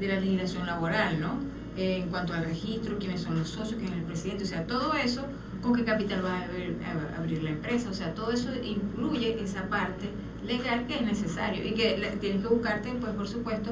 de 0.00 0.08
la 0.08 0.20
legislación 0.20 0.66
laboral, 0.66 1.20
¿no? 1.20 1.38
Eh, 1.76 1.98
en 1.98 2.08
cuanto 2.08 2.32
al 2.32 2.44
registro, 2.44 2.98
quiénes 2.98 3.20
son 3.20 3.38
los 3.38 3.48
socios, 3.48 3.78
quién 3.78 3.92
es 3.92 3.98
el 3.98 4.04
presidente, 4.04 4.44
o 4.44 4.46
sea, 4.46 4.66
todo 4.66 4.94
eso, 4.94 5.24
con 5.62 5.74
qué 5.74 5.84
capital 5.84 6.24
va 6.24 6.38
a 6.38 6.44
abrir, 6.44 6.76
a 6.84 7.18
abrir 7.18 7.42
la 7.42 7.50
empresa, 7.50 7.88
o 7.90 7.94
sea, 7.94 8.14
todo 8.14 8.32
eso 8.32 8.48
incluye 8.62 9.40
esa 9.42 9.68
parte 9.68 10.10
legal 10.44 10.86
que 10.86 10.96
es 10.96 11.02
necesario 11.02 11.64
y 11.64 11.72
que 11.72 12.16
tienes 12.20 12.42
que 12.42 12.48
buscarte, 12.48 12.92
pues 13.00 13.12
por 13.12 13.28
supuesto, 13.28 13.70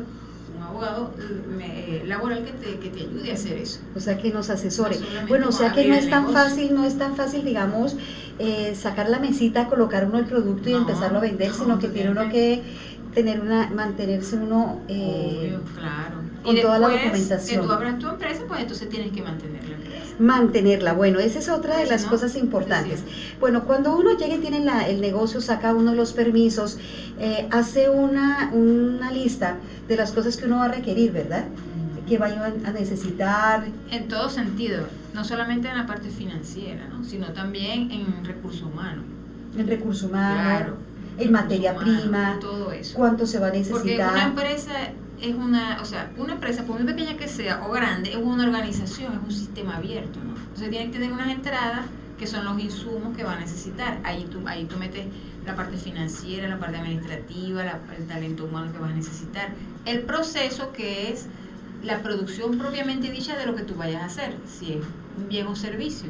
un 0.57 0.63
abogado 0.63 1.13
eh, 1.61 2.03
eh, 2.03 2.05
laboral 2.07 2.45
que 2.45 2.53
te, 2.53 2.79
que 2.79 2.91
te 2.91 3.01
ayude 3.01 3.31
a 3.31 3.35
hacer 3.35 3.59
eso. 3.59 3.81
O 3.95 4.01
sea, 4.01 4.17
que 4.19 4.33
nos 4.33 4.49
asesore. 4.51 4.97
No 4.99 5.27
Bueno, 5.29 5.49
o 5.49 5.53
sea 5.53 5.73
que 5.73 5.87
no 5.87 5.95
es 5.95 6.09
tan 6.09 6.27
negocio. 6.27 6.43
fácil, 6.43 6.75
no 6.75 6.85
es 6.85 6.99
tan 6.99 7.17
fácil, 7.17 7.45
digamos, 7.45 7.97
eh, 8.39 8.75
sacar 8.75 9.09
la 9.09 9.19
mesita, 9.19 9.69
colocar 9.69 10.07
uno 10.07 10.19
el 10.19 10.27
producto 10.27 10.71
y 10.71 10.75
empezarlo 10.75 11.19
a 11.19 11.23
vender, 11.23 11.53
sino 11.53 11.79
que 11.79 11.89
tiene 11.89 12.11
uno 12.11 12.29
que 12.31 12.63
tener 13.17 13.41
una, 13.41 13.71
mantenerse 13.71 14.37
uno 14.37 14.83
eh, 14.89 15.59
claro. 15.75 16.17
con 16.43 16.61
toda 16.61 16.79
la 16.79 16.89
documentación. 16.89 17.63
Que 17.63 17.67
tú 17.67 17.73
abras 17.73 17.99
tu 17.99 18.09
empresa, 18.09 18.43
pues 18.47 18.61
entonces 18.61 18.91
tienes 18.91 19.11
que 19.11 19.23
mantener 19.23 19.67
la 19.67 19.75
empresa. 19.75 20.15
Mantenerla, 20.19 20.93
bueno, 20.93 21.19
esa 21.19 21.39
es 21.39 21.49
otra 21.49 21.79
de 21.79 21.87
las 21.87 22.05
cosas 22.05 22.37
importantes. 22.37 23.05
Bueno, 23.41 23.65
cuando 23.65 23.97
uno 23.97 24.19
llega 24.19 24.35
y 24.35 24.39
tiene 24.39 24.61
la, 24.61 24.87
el 24.87 25.01
negocio, 25.01 25.41
saca 25.41 25.73
uno 25.73 25.95
los 25.95 26.13
permisos, 26.13 26.77
eh, 27.19 27.49
hace 27.51 27.89
una, 27.89 28.51
una 28.53 29.11
lista 29.11 29.57
de 29.89 29.97
las 29.97 30.13
cosas 30.13 30.37
que 30.37 30.45
uno 30.45 30.59
va 30.59 30.67
a 30.67 30.69
requerir, 30.69 31.13
¿verdad? 31.13 31.47
que 32.07 32.19
vayan 32.19 32.67
a 32.67 32.71
necesitar. 32.71 33.67
En 33.91 34.09
todo 34.09 34.29
sentido, 34.29 34.87
no 35.15 35.25
solamente 35.25 35.69
en 35.69 35.79
la 35.79 35.87
parte 35.87 36.11
financiera, 36.11 36.87
¿no? 36.89 37.03
sino 37.03 37.33
también 37.33 37.91
en 37.91 38.25
recursos 38.27 38.63
humanos. 38.63 39.07
En 39.57 39.67
recursos 39.67 40.03
humanos. 40.03 40.45
Claro 40.45 40.96
en 41.19 41.33
materia 41.33 41.75
prima, 41.75 42.39
todo 42.41 42.73
eso. 42.73 42.97
cuánto 42.97 43.27
se 43.27 43.39
va 43.39 43.49
a 43.49 43.51
necesitar. 43.51 43.81
Porque 43.81 43.95
una 43.97 44.25
empresa 44.25 44.73
es 45.21 45.35
una, 45.35 45.79
o 45.81 45.85
sea, 45.85 46.11
una 46.17 46.35
empresa, 46.35 46.65
por 46.65 46.77
muy 46.77 46.93
pequeña 46.93 47.17
que 47.17 47.29
sea 47.29 47.65
o 47.67 47.73
grande, 47.73 48.11
es 48.11 48.17
una 48.17 48.45
organización, 48.45 49.15
es 49.15 49.23
un 49.25 49.33
sistema 49.33 49.77
abierto, 49.77 50.19
¿no? 50.23 50.37
Entonces 50.37 50.71
tiene 50.71 50.87
que 50.87 50.93
tener 50.93 51.13
unas 51.13 51.29
entradas 51.29 51.87
que 52.19 52.27
son 52.27 52.45
los 52.45 52.59
insumos 52.59 53.17
que 53.17 53.25
va 53.25 53.35
a 53.35 53.41
necesitar. 53.41 53.99
Ahí 54.05 54.27
tú, 54.31 54.41
ahí 54.47 54.65
tú 54.65 54.77
metes 54.79 55.07
la 55.45 55.55
parte 55.55 55.77
financiera, 55.77 56.49
la 56.49 56.59
parte 56.59 56.79
administrativa, 56.79 57.63
el 57.97 58.07
talento 58.07 58.45
humano 58.45 58.73
que 58.73 58.79
vas 58.79 58.91
a 58.91 58.95
necesitar. 58.95 59.51
El 59.85 60.03
proceso 60.03 60.73
que 60.73 61.11
es 61.13 61.27
la 61.83 62.03
producción 62.03 62.59
propiamente 62.59 63.11
dicha 63.11 63.37
de 63.37 63.47
lo 63.47 63.55
que 63.55 63.63
tú 63.63 63.75
vayas 63.75 64.03
a 64.03 64.07
hacer, 64.07 64.35
si 64.47 64.73
es 64.73 64.85
un 65.17 65.29
bien 65.29 65.47
o 65.47 65.55
servicio. 65.55 66.09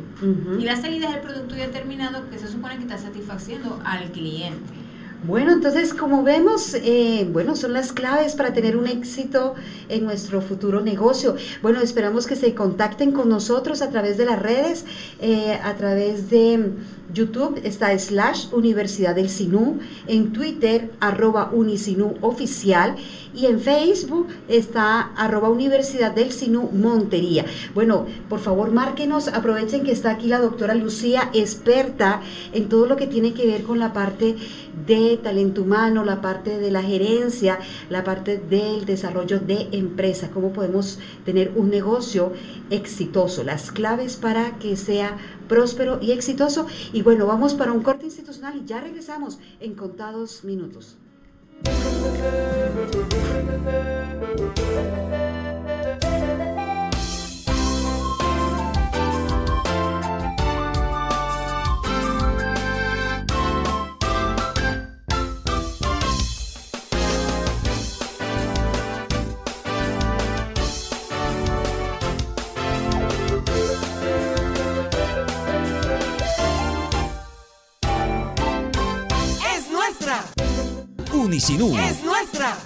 Y 0.58 0.64
la 0.64 0.76
salida 0.76 1.08
es 1.10 1.16
el 1.16 1.20
producto 1.20 1.56
ya 1.56 1.70
terminado 1.70 2.28
que 2.30 2.38
se 2.38 2.48
supone 2.48 2.76
que 2.76 2.82
está 2.82 2.98
satisfaciendo 2.98 3.80
al 3.84 4.10
cliente. 4.10 4.85
Bueno, 5.25 5.52
entonces 5.52 5.94
como 5.94 6.23
vemos, 6.23 6.75
eh, 6.75 7.26
bueno, 7.32 7.56
son 7.56 7.73
las 7.73 7.92
claves 7.92 8.35
para 8.35 8.52
tener 8.52 8.76
un 8.76 8.87
éxito 8.87 9.54
en 9.88 10.04
nuestro 10.04 10.40
futuro 10.42 10.82
negocio. 10.82 11.37
Bueno, 11.62 11.80
esperamos 11.80 12.26
que 12.26 12.37
se 12.37 12.54
contacten 12.54 13.12
con 13.12 13.28
nosotros 13.28 13.82
a 13.82 13.90
través 13.90 14.18
de 14.18 14.26
las 14.26 14.40
redes, 14.40 14.85
eh, 15.20 15.58
a 15.64 15.75
través 15.75 16.28
de 16.30 16.70
YouTube 17.12 17.61
está 17.64 17.99
slash 17.99 18.49
Universidad 18.52 19.14
del 19.14 19.30
Sinú, 19.30 19.78
en 20.06 20.32
Twitter 20.32 20.90
arroba 21.00 21.50
Unisinú 21.52 22.14
oficial 22.20 22.96
y 23.36 23.46
en 23.46 23.60
Facebook 23.60 24.28
está 24.48 25.12
arroba 25.14 25.50
Universidad 25.50 26.12
del 26.12 26.32
Sinú 26.32 26.70
Montería. 26.72 27.44
Bueno, 27.74 28.06
por 28.28 28.40
favor 28.40 28.72
márquenos, 28.72 29.28
aprovechen 29.28 29.84
que 29.84 29.92
está 29.92 30.10
aquí 30.10 30.26
la 30.26 30.40
doctora 30.40 30.74
Lucía, 30.74 31.30
experta 31.34 32.22
en 32.52 32.68
todo 32.68 32.86
lo 32.86 32.96
que 32.96 33.06
tiene 33.06 33.34
que 33.34 33.46
ver 33.46 33.62
con 33.62 33.78
la 33.78 33.92
parte 33.92 34.36
de 34.86 35.18
talento 35.18 35.62
humano, 35.62 36.04
la 36.04 36.20
parte 36.20 36.58
de 36.58 36.70
la 36.70 36.82
gerencia, 36.82 37.58
la 37.90 38.04
parte 38.04 38.38
del 38.38 38.86
desarrollo 38.86 39.38
de 39.38 39.68
empresa, 39.72 40.30
cómo 40.32 40.52
podemos 40.52 40.98
tener 41.24 41.52
un 41.56 41.70
negocio 41.70 42.32
exitoso, 42.70 43.44
las 43.44 43.70
claves 43.70 44.16
para 44.16 44.58
que 44.58 44.76
sea 44.76 45.16
próspero 45.48 45.98
y 46.00 46.12
exitoso. 46.12 46.66
Y 46.92 47.02
bueno, 47.02 47.26
vamos 47.26 47.54
para 47.54 47.72
un 47.72 47.82
corte 47.82 48.06
institucional 48.06 48.56
y 48.56 48.66
ya 48.66 48.80
regresamos 48.80 49.38
en 49.60 49.74
contados 49.74 50.44
minutos. 50.44 50.96
Thank 51.64 51.80
you. 54.60 55.45
¡Es 81.28 82.04
nuestra! 82.04 82.56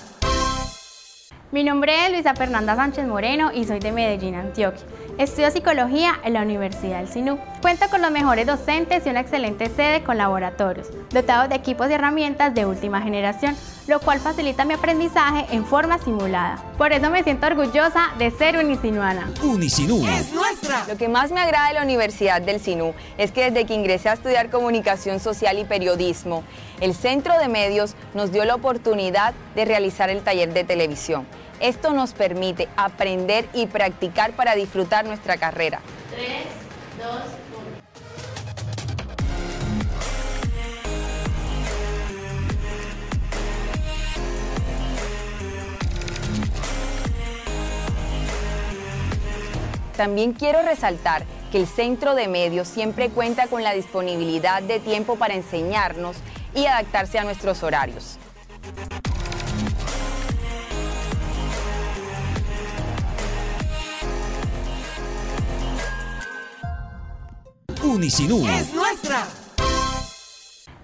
Mi 1.50 1.64
nombre 1.64 2.05
es 2.05 2.12
Luisa 2.12 2.35
Fernanda 2.35 2.76
Sánchez 2.76 3.07
Moreno 3.07 3.50
y 3.55 3.64
soy 3.64 3.79
de 3.79 3.90
Medellín, 3.90 4.35
Antioquia. 4.35 4.85
Estudio 5.17 5.50
psicología 5.50 6.21
en 6.25 6.35
la 6.35 6.43
Universidad 6.43 6.99
del 6.99 7.09
Sinú. 7.09 7.38
Cuenta 7.62 7.88
con 7.88 8.02
los 8.02 8.11
mejores 8.11 8.47
docentes 8.47 9.07
y 9.07 9.09
una 9.09 9.21
excelente 9.21 9.71
sede 9.71 10.05
con 10.05 10.19
laboratorios, 10.19 10.88
dotados 11.09 11.49
de 11.49 11.55
equipos 11.55 11.88
y 11.88 11.95
herramientas 11.95 12.55
de 12.55 12.67
última 12.67 13.00
generación, 13.00 13.57
lo 13.90 13.99
cual 13.99 14.20
facilita 14.20 14.64
mi 14.64 14.75
aprendizaje 14.75 15.47
en 15.50 15.66
forma 15.66 15.99
simulada. 15.99 16.62
Por 16.78 16.92
eso 16.92 17.11
me 17.11 17.25
siento 17.25 17.49
orgullosa 17.49 18.11
de 18.18 18.30
ser 18.30 18.56
unisinuana. 18.56 19.28
Unisinú 19.42 20.06
es 20.06 20.32
nuestra. 20.32 20.85
Lo 20.87 20.97
que 20.97 21.09
más 21.09 21.32
me 21.32 21.40
agrada 21.40 21.68
de 21.68 21.75
la 21.75 21.82
Universidad 21.82 22.40
del 22.40 22.61
Sinú 22.61 22.94
es 23.18 23.32
que 23.32 23.50
desde 23.50 23.66
que 23.66 23.75
ingresé 23.75 24.09
a 24.09 24.12
estudiar 24.12 24.49
comunicación 24.49 25.18
social 25.18 25.59
y 25.59 25.64
periodismo, 25.64 26.44
el 26.80 26.94
Centro 26.94 27.37
de 27.37 27.49
Medios 27.49 27.97
nos 28.14 28.30
dio 28.30 28.44
la 28.44 28.54
oportunidad 28.54 29.35
de 29.56 29.64
realizar 29.64 30.09
el 30.09 30.23
taller 30.23 30.52
de 30.52 30.62
televisión. 30.62 31.26
Esto 31.59 31.92
nos 31.92 32.12
permite 32.12 32.68
aprender 32.76 33.49
y 33.52 33.66
practicar 33.66 34.30
para 34.35 34.54
disfrutar 34.54 35.04
nuestra 35.04 35.37
carrera. 35.37 35.80
3, 36.11 36.26
2, 36.97 37.39
También 50.00 50.33
quiero 50.33 50.62
resaltar 50.62 51.26
que 51.52 51.59
el 51.59 51.66
centro 51.66 52.14
de 52.14 52.26
medios 52.26 52.66
siempre 52.69 53.11
cuenta 53.11 53.49
con 53.49 53.62
la 53.62 53.75
disponibilidad 53.75 54.62
de 54.62 54.80
tiempo 54.80 55.16
para 55.16 55.35
enseñarnos 55.35 56.16
y 56.54 56.64
adaptarse 56.64 57.19
a 57.19 57.25
nuestros 57.25 57.62
horarios. 57.62 58.16
Unisinú 67.85 68.49
es 68.49 68.73
nuestra. 68.73 69.26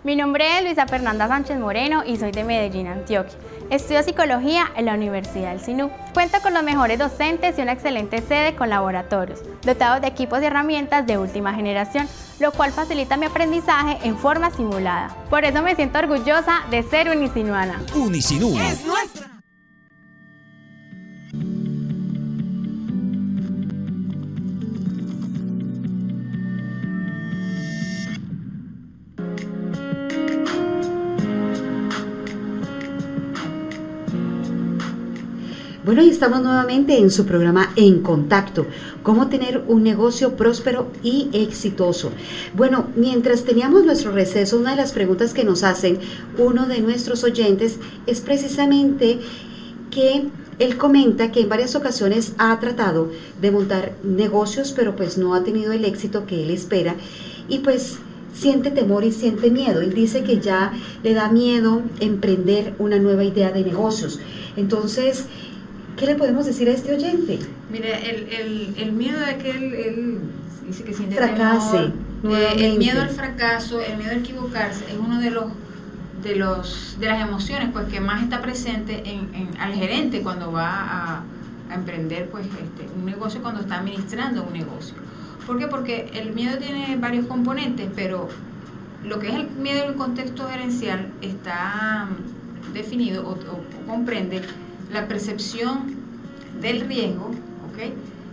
Mi 0.04 0.14
nombre 0.14 0.58
es 0.58 0.64
Luisa 0.64 0.86
Fernanda 0.86 1.26
Sánchez 1.26 1.58
Moreno 1.58 2.04
y 2.04 2.18
soy 2.18 2.32
de 2.32 2.44
Medellín, 2.44 2.86
Antioquia. 2.86 3.38
Estudio 3.70 4.02
psicología 4.04 4.70
en 4.76 4.84
la 4.84 4.94
Universidad 4.94 5.50
del 5.50 5.60
Sinú. 5.60 5.90
Cuenta 6.14 6.40
con 6.40 6.54
los 6.54 6.62
mejores 6.62 6.98
docentes 7.00 7.58
y 7.58 7.62
una 7.62 7.72
excelente 7.72 8.22
sede 8.22 8.54
con 8.54 8.68
laboratorios, 8.68 9.40
dotados 9.62 10.00
de 10.00 10.06
equipos 10.06 10.40
y 10.40 10.44
herramientas 10.44 11.04
de 11.06 11.18
última 11.18 11.52
generación, 11.52 12.08
lo 12.38 12.52
cual 12.52 12.70
facilita 12.70 13.16
mi 13.16 13.26
aprendizaje 13.26 13.98
en 14.06 14.16
forma 14.16 14.50
simulada. 14.50 15.16
Por 15.30 15.44
eso 15.44 15.62
me 15.62 15.74
siento 15.74 15.98
orgullosa 15.98 16.60
de 16.70 16.84
ser 16.84 17.08
unisinuana. 17.08 17.82
Unisinú 17.94 18.56
es 18.56 18.84
nuestra. 18.86 19.35
Bueno, 35.86 36.02
y 36.02 36.08
estamos 36.08 36.42
nuevamente 36.42 36.98
en 36.98 37.12
su 37.12 37.26
programa 37.26 37.72
En 37.76 38.02
Contacto, 38.02 38.66
cómo 39.04 39.28
tener 39.28 39.62
un 39.68 39.84
negocio 39.84 40.34
próspero 40.34 40.90
y 41.04 41.28
exitoso. 41.32 42.10
Bueno, 42.56 42.88
mientras 42.96 43.44
teníamos 43.44 43.84
nuestro 43.84 44.10
receso, 44.10 44.58
una 44.58 44.72
de 44.72 44.78
las 44.78 44.90
preguntas 44.90 45.32
que 45.32 45.44
nos 45.44 45.62
hacen 45.62 46.00
uno 46.38 46.66
de 46.66 46.80
nuestros 46.80 47.22
oyentes 47.22 47.78
es 48.08 48.20
precisamente 48.20 49.20
que 49.92 50.24
él 50.58 50.76
comenta 50.76 51.30
que 51.30 51.42
en 51.42 51.48
varias 51.48 51.76
ocasiones 51.76 52.32
ha 52.36 52.58
tratado 52.58 53.12
de 53.40 53.52
montar 53.52 53.92
negocios, 54.02 54.72
pero 54.74 54.96
pues 54.96 55.16
no 55.16 55.34
ha 55.34 55.44
tenido 55.44 55.70
el 55.70 55.84
éxito 55.84 56.26
que 56.26 56.42
él 56.42 56.50
espera 56.50 56.96
y 57.48 57.60
pues 57.60 57.98
siente 58.34 58.70
temor 58.70 59.04
y 59.04 59.12
siente 59.12 59.50
miedo. 59.50 59.80
Él 59.80 59.94
dice 59.94 60.22
que 60.22 60.40
ya 60.40 60.72
le 61.02 61.14
da 61.14 61.30
miedo 61.30 61.82
emprender 62.00 62.74
una 62.78 62.98
nueva 62.98 63.22
idea 63.24 63.50
de 63.50 63.64
negocios. 63.64 64.18
Entonces, 64.56 65.26
¿Qué 65.96 66.06
le 66.06 66.14
podemos 66.14 66.44
decir 66.44 66.68
a 66.68 66.72
este 66.72 66.94
oyente? 66.94 67.38
Mire, 67.70 68.10
el, 68.10 68.28
el, 68.28 68.74
el 68.76 68.92
miedo 68.92 69.18
de 69.18 69.36
que 69.38 69.50
él, 69.50 70.20
dice 70.66 70.84
que 70.84 70.92
siente 70.92 71.16
Fracase, 71.16 71.92
temor, 72.22 72.38
eh, 72.38 72.66
el 72.66 72.78
miedo 72.78 73.00
al 73.00 73.08
fracaso, 73.08 73.80
el 73.80 73.96
miedo 73.96 74.10
a 74.10 74.14
equivocarse, 74.14 74.84
es 74.84 74.98
uno 74.98 75.20
de 75.20 75.30
los 75.30 75.46
de 76.22 76.34
los 76.34 76.96
de 76.98 77.06
las 77.06 77.22
emociones 77.22 77.68
pues 77.72 77.86
que 77.86 78.00
más 78.00 78.22
está 78.22 78.40
presente 78.42 79.02
en, 79.04 79.34
en 79.34 79.50
al 79.60 79.74
gerente 79.74 80.22
cuando 80.22 80.50
va 80.50 80.70
a, 80.70 81.22
a, 81.70 81.74
emprender 81.74 82.28
pues 82.30 82.46
este, 82.46 82.90
un 82.96 83.04
negocio 83.04 83.40
cuando 83.42 83.60
está 83.60 83.78
administrando 83.78 84.42
un 84.44 84.52
negocio. 84.52 84.94
¿Por 85.46 85.58
qué? 85.58 85.66
Porque 85.68 86.10
el 86.14 86.32
miedo 86.32 86.58
tiene 86.58 86.96
varios 86.96 87.26
componentes, 87.26 87.88
pero 87.94 88.28
lo 89.04 89.18
que 89.18 89.28
es 89.28 89.34
el 89.34 89.48
miedo 89.50 89.84
en 89.84 89.90
un 89.92 89.96
contexto 89.96 90.48
gerencial 90.48 91.12
está 91.22 92.08
definido 92.72 93.28
o, 93.28 93.36
comprende 93.86 94.42
la 94.92 95.08
percepción 95.08 95.94
del 96.60 96.80
riesgo, 96.82 97.30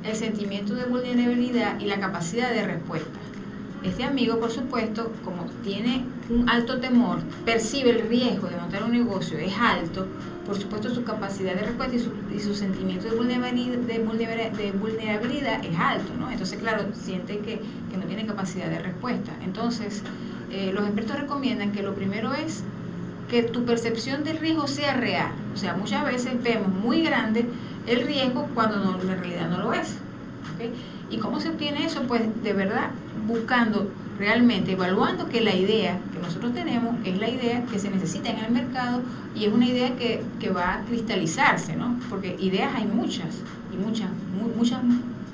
el 0.04 0.16
sentimiento 0.16 0.76
de 0.76 0.86
vulnerabilidad 0.86 1.80
y 1.80 1.86
la 1.86 2.00
capacidad 2.00 2.52
de 2.52 2.66
respuesta. 2.66 3.20
Este 3.84 4.06
amigo, 4.06 4.40
por 4.40 4.50
supuesto, 4.50 5.12
como 5.26 5.46
tiene 5.64 6.06
un 6.30 6.50
alto 6.50 6.80
temor, 6.80 7.20
percibe 7.44 7.90
el 7.90 8.08
riesgo 8.08 8.48
de 8.48 8.56
montar 8.56 8.84
un 8.84 8.92
negocio, 8.92 9.38
es 9.38 9.54
alto, 9.60 10.08
por 10.46 10.58
supuesto 10.58 10.94
su 10.94 11.04
capacidad 11.04 11.54
de 11.54 11.64
respuesta 11.64 11.96
y 12.34 12.40
su, 12.40 12.56
sentimiento 12.56 13.10
de 13.10 13.16
vulnerabilidad, 13.16 13.78
de, 13.78 14.00
vulnerabilidad, 14.72 15.66
es 15.66 15.78
alto, 15.78 16.14
¿no? 16.18 16.32
Entonces, 16.32 16.60
claro, 16.60 16.86
siente 16.94 17.40
que, 17.40 17.62
no 17.98 18.06
tiene 18.06 18.26
capacidad 18.26 18.70
de 18.70 18.80
respuesta. 18.80 19.32
Entonces, 19.44 20.02
eh, 20.52 20.72
los 20.74 20.84
expertos 20.86 21.20
recomiendan 21.20 21.72
que 21.72 21.84
lo 21.84 21.94
primero 21.94 22.34
es 22.34 22.64
que 23.34 23.42
tu 23.42 23.66
percepción 23.66 24.24
del 24.24 24.38
riesgo 24.38 24.68
sea 24.68 24.94
real. 24.94 25.32
O 25.56 25.58
sea, 25.58 25.74
muchas 25.74 26.06
veces 26.06 26.34
vemos 26.44 26.68
muy 26.68 27.02
grande 27.02 27.50
el 27.88 28.06
riesgo 28.06 28.48
cuando 28.54 28.78
no, 28.78 29.02
en 29.02 29.08
realidad 29.08 29.50
no 29.50 29.58
lo 29.58 29.74
es. 29.74 29.96
¿Y 31.10 31.18
cómo 31.18 31.40
se 31.40 31.50
obtiene 31.50 31.84
eso? 31.84 32.04
Pues 32.04 32.22
de 32.44 32.54
verdad, 32.54 32.92
buscando 33.26 33.90
realmente, 34.20 34.74
evaluando 34.74 35.30
que 35.30 35.42
la 35.42 35.56
idea 35.56 35.98
que 36.14 36.20
nosotros 36.20 36.54
tenemos 36.54 36.96
es 37.06 37.18
la 37.18 37.28
idea 37.28 37.66
que 37.66 37.80
se 37.80 37.90
necesita 37.90 38.30
en 38.30 38.38
el 38.38 38.52
mercado 38.52 39.02
y 39.34 39.46
es 39.46 39.52
una 39.52 39.66
idea 39.66 39.96
que, 39.96 40.50
va 40.52 40.76
a 40.76 40.82
cristalizarse, 40.82 41.76
¿no? 41.76 42.00
Porque 42.12 42.38
ideas 42.40 42.76
hay 42.76 42.86
muchas, 42.86 43.30
y 43.74 43.78
muchas, 43.84 44.10
muchas 44.56 44.80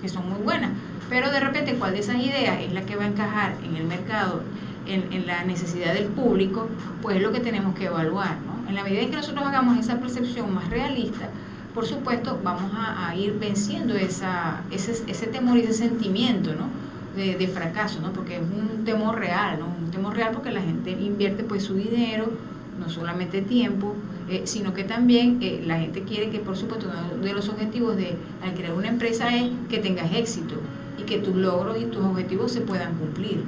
que 0.01 0.07
son 0.07 0.29
muy 0.29 0.41
buenas, 0.41 0.71
pero 1.09 1.29
de 1.31 1.41
repente 1.41 1.75
cuál 1.75 1.91
de 1.91 1.99
esas 1.99 2.15
ideas 2.15 2.61
es 2.61 2.71
la 2.71 2.83
que 2.83 2.95
va 2.95 3.03
a 3.03 3.07
encajar 3.07 3.55
en 3.61 3.75
el 3.75 3.83
mercado, 3.83 4.41
en, 4.89 5.27
la 5.27 5.43
necesidad 5.43 5.93
del 5.93 6.05
público, 6.05 6.67
pues 7.01 7.17
es 7.17 7.21
lo 7.21 7.31
que 7.31 7.39
tenemos 7.39 7.75
que 7.75 7.85
evaluar, 7.85 8.37
¿no? 8.45 8.67
En 8.69 8.75
la 8.75 8.83
medida 8.83 9.01
en 9.01 9.09
que 9.09 9.17
nosotros 9.17 9.45
hagamos 9.45 9.77
esa 9.77 9.99
percepción 9.99 10.53
más 10.53 10.69
realista, 10.69 11.29
por 11.73 11.85
supuesto 11.85 12.39
vamos 12.43 12.71
a, 12.75 13.15
ir 13.15 13.37
venciendo 13.39 13.95
esa, 13.95 14.61
ese, 14.71 15.03
ese 15.07 15.27
temor 15.27 15.57
y 15.57 15.61
ese 15.61 15.73
sentimiento, 15.73 16.53
¿no? 16.53 16.67
de, 17.15 17.47
fracaso, 17.47 17.99
¿no? 18.01 18.13
Porque 18.13 18.35
es 18.35 18.41
un 18.41 18.85
temor 18.85 19.19
real, 19.19 19.59
¿no? 19.59 19.65
Un 19.67 19.91
temor 19.91 20.15
real 20.15 20.31
porque 20.33 20.51
la 20.51 20.61
gente 20.61 20.91
invierte 20.91 21.43
pues 21.43 21.63
su 21.63 21.75
dinero, 21.75 22.31
no 22.79 22.89
solamente 22.89 23.41
tiempo, 23.41 23.95
eh, 24.29 24.43
sino 24.45 24.73
que 24.73 24.83
también 24.83 25.39
eh, 25.41 25.61
la 25.65 25.79
gente 25.79 26.03
quiere 26.03 26.29
que, 26.29 26.39
por 26.39 26.55
supuesto, 26.55 26.87
uno 27.13 27.23
de 27.23 27.33
los 27.33 27.49
objetivos 27.49 27.97
de 27.97 28.15
al 28.41 28.53
crear 28.53 28.73
una 28.73 28.87
empresa 28.87 29.35
es 29.35 29.51
que 29.69 29.79
tengas 29.79 30.13
éxito 30.13 30.55
y 30.97 31.03
que 31.03 31.17
tus 31.17 31.35
logros 31.35 31.77
y 31.81 31.85
tus 31.85 32.03
objetivos 32.05 32.51
se 32.51 32.61
puedan 32.61 32.95
cumplir. 32.95 33.43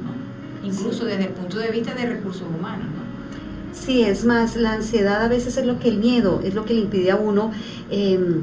Incluso 0.63 1.05
desde 1.05 1.23
el 1.23 1.29
punto 1.29 1.57
de 1.57 1.71
vista 1.71 1.93
de 1.93 2.05
recursos 2.05 2.43
humanos, 2.43 2.85
¿no? 2.85 3.11
Sí, 3.73 4.03
es 4.03 4.25
más, 4.25 4.55
la 4.55 4.73
ansiedad 4.73 5.23
a 5.23 5.27
veces 5.27 5.57
es 5.57 5.65
lo 5.65 5.79
que 5.79 5.89
el 5.89 5.97
miedo, 5.97 6.41
es 6.43 6.53
lo 6.53 6.65
que 6.65 6.73
le 6.73 6.81
impide 6.81 7.11
a 7.11 7.15
uno 7.15 7.51
em, 7.89 8.41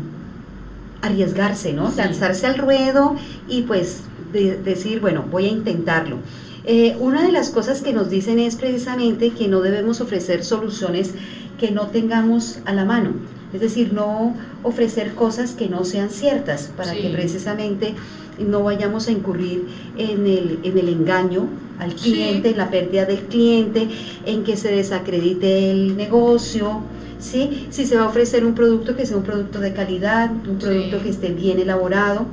arriesgarse, 1.02 1.72
¿no? 1.72 1.92
Lanzarse 1.96 2.46
al 2.46 2.56
ruedo 2.56 3.14
y 3.46 3.62
pues 3.62 4.00
decir, 4.32 5.00
bueno, 5.00 5.24
voy 5.30 5.46
a 5.46 5.48
intentarlo. 5.48 6.18
Eh, 6.64 6.96
una 7.00 7.22
de 7.22 7.32
las 7.32 7.50
cosas 7.50 7.82
que 7.82 7.92
nos 7.92 8.10
dicen 8.10 8.38
es 8.38 8.56
precisamente 8.56 9.30
que 9.30 9.48
no 9.48 9.60
debemos 9.60 10.00
ofrecer 10.00 10.44
soluciones 10.44 11.14
que 11.58 11.70
no 11.70 11.86
tengamos 11.86 12.58
a 12.64 12.72
la 12.72 12.84
mano. 12.84 13.12
Es 13.52 13.60
decir, 13.60 13.92
no 13.92 14.34
ofrecer 14.62 15.14
cosas 15.14 15.52
que 15.52 15.68
no 15.68 15.84
sean 15.84 16.10
ciertas 16.10 16.70
para 16.76 16.92
que 16.92 17.08
precisamente 17.08 17.94
no 18.38 18.62
vayamos 18.62 19.08
a 19.08 19.12
incurrir 19.12 19.66
en 19.96 20.26
el, 20.26 20.60
en 20.62 20.78
el 20.78 20.88
engaño 20.88 21.48
al 21.78 21.94
cliente, 21.94 22.50
en 22.50 22.56
la 22.56 22.70
pérdida 22.70 23.04
del 23.04 23.20
cliente, 23.20 23.88
en 24.26 24.44
que 24.44 24.56
se 24.56 24.70
desacredite 24.70 25.70
el 25.70 25.96
negocio. 25.96 26.82
¿sí? 27.18 27.68
Si 27.70 27.86
se 27.86 27.96
va 27.96 28.04
a 28.04 28.08
ofrecer 28.08 28.44
un 28.44 28.54
producto 28.54 28.96
que 28.96 29.06
sea 29.06 29.16
un 29.16 29.22
producto 29.22 29.60
de 29.60 29.72
calidad, 29.72 30.30
un 30.30 30.58
producto 30.58 31.02
que 31.02 31.10
esté 31.10 31.32
bien 31.32 31.58
elaborado. 31.58 32.26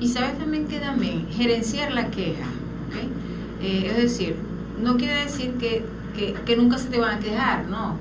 Y 0.00 0.08
sabes 0.08 0.38
también 0.38 0.66
que 0.66 0.78
también 0.78 1.26
gerenciar 1.30 1.92
la 1.92 2.10
queja, 2.10 2.46
eh, 3.62 3.90
es 3.90 3.96
decir, 3.96 4.36
no 4.82 4.96
quiere 4.96 5.24
decir 5.24 5.52
que, 5.58 5.84
que, 6.46 6.56
nunca 6.56 6.78
se 6.78 6.88
te 6.88 6.98
van 6.98 7.18
a 7.18 7.20
quejar, 7.20 7.66
no. 7.66 7.98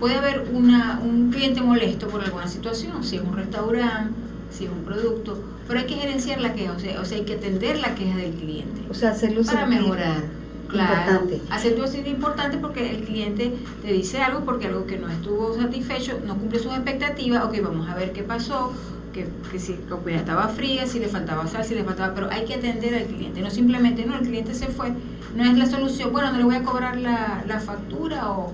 Puede 0.00 0.16
haber 0.16 0.48
una, 0.52 1.00
un 1.00 1.30
cliente 1.30 1.60
molesto 1.60 2.08
por 2.08 2.22
alguna 2.22 2.48
situación, 2.48 3.04
si 3.04 3.16
es 3.16 3.22
un 3.22 3.36
restaurante, 3.36 4.14
si 4.50 4.64
es 4.64 4.70
un 4.70 4.84
producto, 4.84 5.38
pero 5.68 5.80
hay 5.80 5.86
que 5.86 5.94
gerenciar 5.94 6.40
la 6.40 6.54
queja, 6.54 6.72
o 6.72 6.78
sea, 6.78 7.00
o 7.00 7.04
sea 7.04 7.18
hay 7.18 7.24
que 7.24 7.34
atender 7.34 7.78
la 7.78 7.94
queja 7.94 8.16
del 8.16 8.32
cliente. 8.32 8.80
O 8.90 8.94
sea, 8.94 9.10
hacerlo 9.10 9.42
para 9.44 9.66
mejorar. 9.66 10.22
Claro, 10.68 11.26
hacerlo 11.50 11.84
así 11.84 11.98
importante 12.06 12.58
porque 12.58 12.90
el 12.90 13.04
cliente 13.04 13.54
te 13.80 13.92
dice 13.92 14.20
algo 14.20 14.44
porque 14.44 14.66
algo 14.66 14.86
que 14.86 14.98
no 14.98 15.08
estuvo 15.08 15.54
satisfecho, 15.54 16.20
no 16.26 16.36
cumple 16.36 16.58
sus 16.58 16.72
expectativas, 16.72 17.44
ok, 17.44 17.62
vamos 17.62 17.88
a 17.88 17.94
ver 17.94 18.12
qué 18.12 18.22
pasó, 18.22 18.72
que, 19.14 19.26
si 19.58 19.78
la 19.88 19.96
comida 19.96 20.16
estaba 20.16 20.48
fría, 20.48 20.86
si 20.86 20.98
le 20.98 21.08
faltaba 21.08 21.46
sal, 21.46 21.64
si 21.64 21.74
le 21.74 21.84
faltaba, 21.84 22.14
pero 22.14 22.28
hay 22.30 22.44
que 22.44 22.54
atender 22.54 22.94
al 22.94 23.04
cliente, 23.04 23.40
no 23.40 23.50
simplemente, 23.50 24.04
no, 24.04 24.16
el 24.16 24.26
cliente 24.26 24.54
se 24.54 24.66
fue, 24.66 24.92
no 25.34 25.44
es 25.44 25.56
la 25.56 25.64
solución, 25.64 26.12
bueno, 26.12 26.32
no 26.32 26.38
le 26.38 26.44
voy 26.44 26.56
a 26.56 26.62
cobrar 26.62 26.98
la, 26.98 27.42
la 27.46 27.60
factura 27.60 28.30
o 28.30 28.52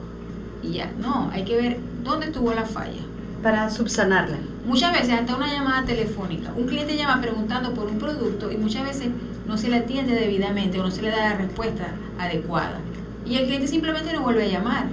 y 0.65 0.75
ya, 0.75 0.91
no, 0.99 1.31
hay 1.33 1.45
que 1.45 1.57
ver 1.57 1.79
dónde 2.03 2.27
estuvo 2.27 2.53
la 2.55 2.65
falla. 2.65 3.03
Para 3.45 3.71
subsanarla. 3.71 4.39
Muchas 4.67 4.93
veces, 4.93 5.13
hasta 5.13 5.37
una 5.37 5.53
llamada 5.53 5.85
telefónica, 5.85 6.53
un 6.57 6.67
cliente 6.67 6.97
llama 6.97 7.21
preguntando 7.21 7.75
por 7.75 7.87
un 7.87 7.99
producto 7.99 8.51
y 8.51 8.57
muchas 8.57 8.85
veces 8.85 9.09
no 9.47 9.57
se 9.57 9.69
le 9.69 9.77
atiende 9.77 10.15
debidamente 10.15 10.81
o 10.81 10.83
no 10.83 10.91
se 10.91 11.03
le 11.03 11.11
da 11.11 11.19
la 11.19 11.35
respuesta 11.35 11.85
adecuada. 12.19 12.81
Y 13.27 13.37
el 13.37 13.45
cliente 13.45 13.69
simplemente 13.69 14.13
no 14.13 14.23
vuelve 14.23 14.45
a 14.45 14.49
llamar 14.49 14.87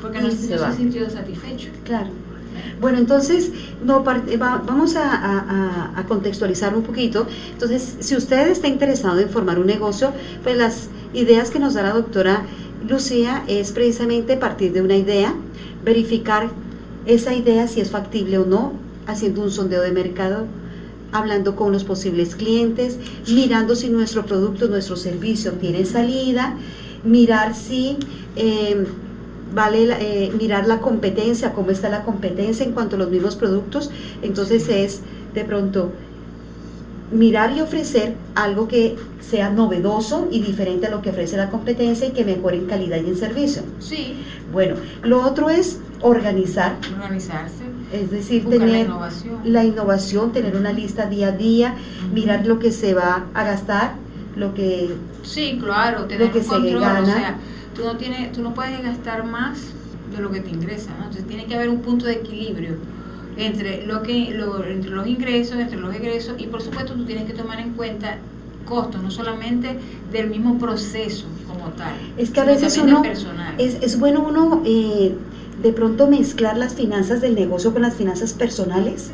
porque 0.00 0.20
no, 0.20 0.30
se, 0.30 0.56
no 0.56 0.70
se 0.70 0.76
sintió 0.76 1.10
satisfecho. 1.10 1.68
Claro. 1.84 2.08
Bueno, 2.80 2.98
entonces 2.98 3.50
no, 3.84 4.02
vamos 4.02 4.96
a, 4.96 6.04
contextualizar 6.08 6.74
un 6.74 6.82
poquito. 6.82 7.26
Entonces, 7.52 7.96
si 8.00 8.16
usted 8.16 8.48
está 8.48 8.68
interesado 8.68 9.20
en 9.20 9.28
formar 9.28 9.58
un 9.58 9.66
negocio, 9.66 10.12
pues 10.42 10.56
las 10.56 10.88
ideas 11.12 11.50
que 11.50 11.58
nos 11.58 11.74
da 11.74 11.82
la 11.82 11.92
doctora 11.92 12.42
Lucía 12.88 13.44
es 13.46 13.72
precisamente 13.72 14.36
partir 14.36 14.72
de 14.72 14.80
una 14.80 14.96
idea, 14.96 15.34
verificar 15.84 16.48
esa 17.06 17.34
idea 17.34 17.66
si 17.68 17.80
es 17.80 17.90
factible 17.90 18.38
o 18.38 18.46
no, 18.46 18.72
haciendo 19.06 19.42
un 19.42 19.50
sondeo 19.50 19.82
de 19.82 19.92
mercado, 19.92 20.46
hablando 21.12 21.56
con 21.56 21.72
los 21.72 21.84
posibles 21.84 22.36
clientes, 22.36 22.98
mirando 23.28 23.74
si 23.74 23.88
nuestro 23.88 24.24
producto, 24.26 24.68
nuestro 24.68 24.96
servicio 24.96 25.52
tiene 25.52 25.84
salida, 25.84 26.56
mirar 27.04 27.54
si... 27.54 27.96
Eh, 28.36 28.86
vale 29.52 29.88
eh, 30.00 30.32
mirar 30.38 30.66
la 30.66 30.80
competencia, 30.80 31.52
cómo 31.52 31.70
está 31.70 31.88
la 31.88 32.04
competencia 32.04 32.64
en 32.64 32.72
cuanto 32.72 32.96
a 32.96 32.98
los 33.00 33.10
mismos 33.10 33.36
productos. 33.36 33.90
Entonces 34.22 34.68
es 34.68 35.00
de 35.34 35.44
pronto 35.44 35.92
mirar 37.12 37.56
y 37.56 37.60
ofrecer 37.60 38.14
algo 38.34 38.68
que 38.68 38.96
sea 39.20 39.50
novedoso 39.50 40.28
y 40.30 40.40
diferente 40.40 40.86
a 40.86 40.90
lo 40.90 41.02
que 41.02 41.10
ofrece 41.10 41.36
la 41.36 41.50
competencia 41.50 42.06
y 42.06 42.10
que 42.12 42.24
mejore 42.24 42.58
en 42.58 42.66
calidad 42.66 42.98
y 43.04 43.08
en 43.08 43.16
servicio. 43.16 43.62
Sí. 43.80 44.14
Bueno, 44.52 44.76
lo 45.02 45.22
otro 45.22 45.50
es 45.50 45.78
organizar. 46.02 46.76
Organizarse. 46.94 47.64
Es 47.92 48.10
decir, 48.10 48.48
tener 48.48 48.68
la 49.44 49.64
innovación. 49.64 50.32
tener 50.32 50.56
una 50.56 50.72
lista 50.72 51.06
día 51.06 51.28
a 51.28 51.32
día, 51.32 51.74
mirar 52.12 52.46
lo 52.46 52.58
que 52.58 52.72
se 52.72 52.94
va 52.94 53.26
a 53.34 53.44
gastar, 53.44 53.94
lo 54.36 54.54
que... 54.54 54.94
Sí, 55.22 55.58
claro, 55.60 56.04
tener 56.04 56.28
lo 56.28 56.32
que 56.32 56.42
se 56.42 56.78
gana 56.78 57.36
tú 57.74 57.84
no, 57.84 57.96
tienes, 57.96 58.32
tú 58.32 58.42
no 58.42 58.54
puedes 58.54 58.82
gastar 58.82 59.24
más 59.24 59.58
de 60.14 60.20
lo 60.20 60.30
que 60.30 60.40
te 60.40 60.50
ingresa, 60.50 60.90
Entonces 60.98 61.26
tiene 61.26 61.46
que 61.46 61.54
haber 61.54 61.68
un 61.68 61.80
punto 61.80 62.06
de 62.06 62.14
equilibrio 62.14 62.76
entre, 63.36 63.86
lo 63.86 64.02
que, 64.02 64.32
lo, 64.34 64.64
entre 64.64 64.90
los 64.90 65.06
ingresos, 65.06 65.58
entre 65.58 65.78
los 65.78 65.94
egresos 65.94 66.34
y 66.38 66.46
por 66.46 66.60
supuesto 66.60 66.94
tú 66.94 67.04
tienes 67.04 67.24
que 67.24 67.32
tomar 67.32 67.60
en 67.60 67.72
cuenta 67.72 68.18
costos, 68.64 69.02
no 69.02 69.10
solamente 69.10 69.78
del 70.12 70.28
mismo 70.28 70.58
proceso 70.58 71.26
como 71.48 71.70
tal. 71.70 71.94
Es 72.16 72.30
que 72.30 72.40
a 72.40 72.44
veces 72.44 72.76
uno, 72.78 73.02
es, 73.58 73.78
es, 73.80 73.98
bueno 73.98 74.20
uno 74.20 74.62
eh, 74.64 75.16
de 75.62 75.72
pronto 75.72 76.06
mezclar 76.06 76.56
las 76.56 76.74
finanzas 76.74 77.20
del 77.20 77.34
negocio 77.34 77.72
con 77.72 77.82
las 77.82 77.94
finanzas 77.94 78.32
personales. 78.32 79.10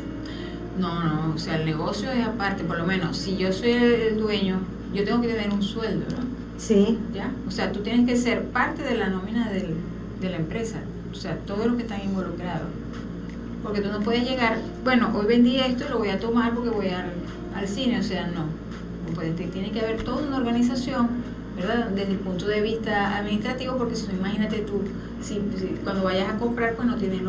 No, 0.79 1.03
no, 1.03 1.33
o 1.33 1.37
sea, 1.37 1.57
el 1.57 1.65
negocio 1.65 2.11
es 2.11 2.25
aparte, 2.25 2.63
por 2.63 2.77
lo 2.77 2.85
menos, 2.85 3.17
si 3.17 3.35
yo 3.35 3.51
soy 3.51 3.71
el 3.71 4.19
dueño, 4.19 4.59
yo 4.93 5.03
tengo 5.03 5.21
que 5.21 5.27
tener 5.27 5.51
un 5.51 5.61
sueldo, 5.61 6.05
¿no? 6.15 6.23
Sí. 6.57 6.97
¿Ya? 7.13 7.31
O 7.47 7.51
sea, 7.51 7.71
tú 7.71 7.81
tienes 7.81 8.07
que 8.07 8.15
ser 8.15 8.45
parte 8.45 8.83
de 8.83 8.95
la 8.95 9.09
nómina 9.09 9.49
del, 9.49 9.75
de 10.21 10.29
la 10.29 10.37
empresa, 10.37 10.77
o 11.11 11.15
sea, 11.15 11.37
todo 11.45 11.67
lo 11.67 11.75
que 11.75 11.83
están 11.83 12.01
involucrados. 12.01 12.67
Porque 13.63 13.81
tú 13.81 13.89
no 13.91 13.99
puedes 14.01 14.23
llegar, 14.23 14.57
bueno, 14.83 15.11
hoy 15.15 15.25
vendí 15.25 15.57
esto, 15.59 15.85
lo 15.89 15.97
voy 15.97 16.09
a 16.09 16.19
tomar 16.19 16.53
porque 16.53 16.69
voy 16.69 16.89
al, 16.89 17.11
al 17.55 17.67
cine, 17.67 17.99
o 17.99 18.03
sea, 18.03 18.27
no. 18.27 18.45
Pues 19.15 19.35
tiene 19.35 19.71
que 19.71 19.81
haber 19.81 20.03
toda 20.03 20.27
una 20.27 20.37
organización, 20.37 21.07
¿verdad? 21.55 21.87
Desde 21.89 22.11
el 22.11 22.19
punto 22.19 22.47
de 22.47 22.61
vista 22.61 23.17
administrativo, 23.17 23.77
porque 23.77 23.95
si 23.95 24.07
no, 24.07 24.13
imagínate 24.13 24.59
tú, 24.59 24.83
si, 25.21 25.39
cuando 25.83 26.03
vayas 26.03 26.29
a 26.33 26.37
comprar, 26.37 26.75
pues 26.75 26.87
no 26.87 26.95
tienes 26.95 27.21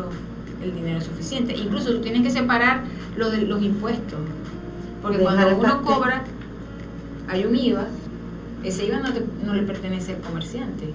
el 0.63 0.75
dinero 0.75 1.01
suficiente. 1.01 1.55
Incluso 1.55 1.91
tú 1.91 2.01
tienes 2.01 2.21
que 2.23 2.31
separar 2.31 2.83
lo 3.17 3.29
de 3.29 3.41
los 3.41 3.61
impuestos, 3.61 4.19
porque 5.01 5.19
cuando 5.19 5.57
uno 5.57 5.81
cobra, 5.81 6.23
hay 7.27 7.45
un 7.45 7.55
IVA, 7.55 7.87
ese 8.63 8.85
IVA 8.85 9.01
no, 9.45 9.53
le 9.53 9.63
pertenece 9.63 10.15
al 10.15 10.21
comerciante, 10.21 10.93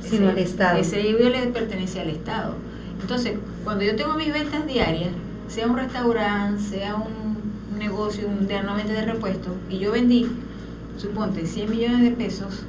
sino 0.00 0.28
al 0.28 0.38
Estado. 0.38 0.78
Ese 0.78 1.00
IVA 1.00 1.30
le 1.30 1.46
pertenece 1.48 2.00
al 2.00 2.10
Estado. 2.10 2.54
Entonces, 3.00 3.34
cuando 3.64 3.84
yo 3.84 3.96
tengo 3.96 4.14
mis 4.14 4.32
ventas 4.32 4.66
diarias, 4.66 5.10
sea 5.48 5.66
un 5.66 5.76
restaurante, 5.76 6.62
sea 6.62 6.94
un 6.94 7.78
negocio 7.78 8.28
de 8.28 8.54
normalmente 8.54 8.92
de 8.92 9.04
repuesto, 9.04 9.54
y 9.68 9.78
yo 9.78 9.92
vendí, 9.92 10.28
suponte, 10.96 11.46
100 11.46 11.70
millones 11.70 12.02
de 12.02 12.10
pesos, 12.12 12.62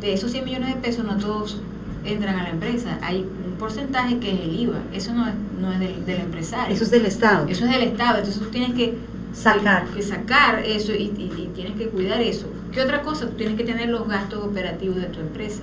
de 0.00 0.12
esos 0.12 0.30
100 0.32 0.44
millones 0.44 0.74
de 0.74 0.80
pesos 0.80 1.04
no 1.04 1.16
todos 1.16 1.62
entran 2.04 2.36
a 2.38 2.42
la 2.44 2.50
empresa. 2.50 2.98
Hay 3.02 3.20
un 3.20 3.54
porcentaje 3.58 4.18
que 4.18 4.32
es 4.32 4.40
el 4.40 4.60
IVA. 4.60 4.78
Eso 4.92 5.12
no 5.12 5.26
es, 5.26 5.34
no 5.60 5.72
es 5.72 5.80
del, 5.80 6.04
del 6.04 6.20
empresario. 6.20 6.74
Eso 6.74 6.84
es 6.84 6.90
del 6.90 7.06
Estado. 7.06 7.46
Eso 7.48 7.64
es 7.64 7.70
del 7.70 7.82
Estado. 7.82 8.18
Entonces 8.18 8.42
tú 8.42 8.50
tienes 8.50 8.74
que 8.74 8.94
sacar, 9.34 9.86
que, 9.88 10.02
sacar 10.02 10.60
eso 10.60 10.92
y, 10.92 11.08
tienes 11.54 11.76
que 11.76 11.88
cuidar 11.88 12.20
eso. 12.20 12.46
¿Qué 12.72 12.80
otra 12.80 13.02
cosa? 13.02 13.26
Tú 13.26 13.32
tienes 13.36 13.56
que 13.56 13.64
tener 13.64 13.88
los 13.88 14.08
gastos 14.08 14.44
operativos 14.44 14.96
de 14.96 15.06
tu 15.06 15.20
empresa. 15.20 15.62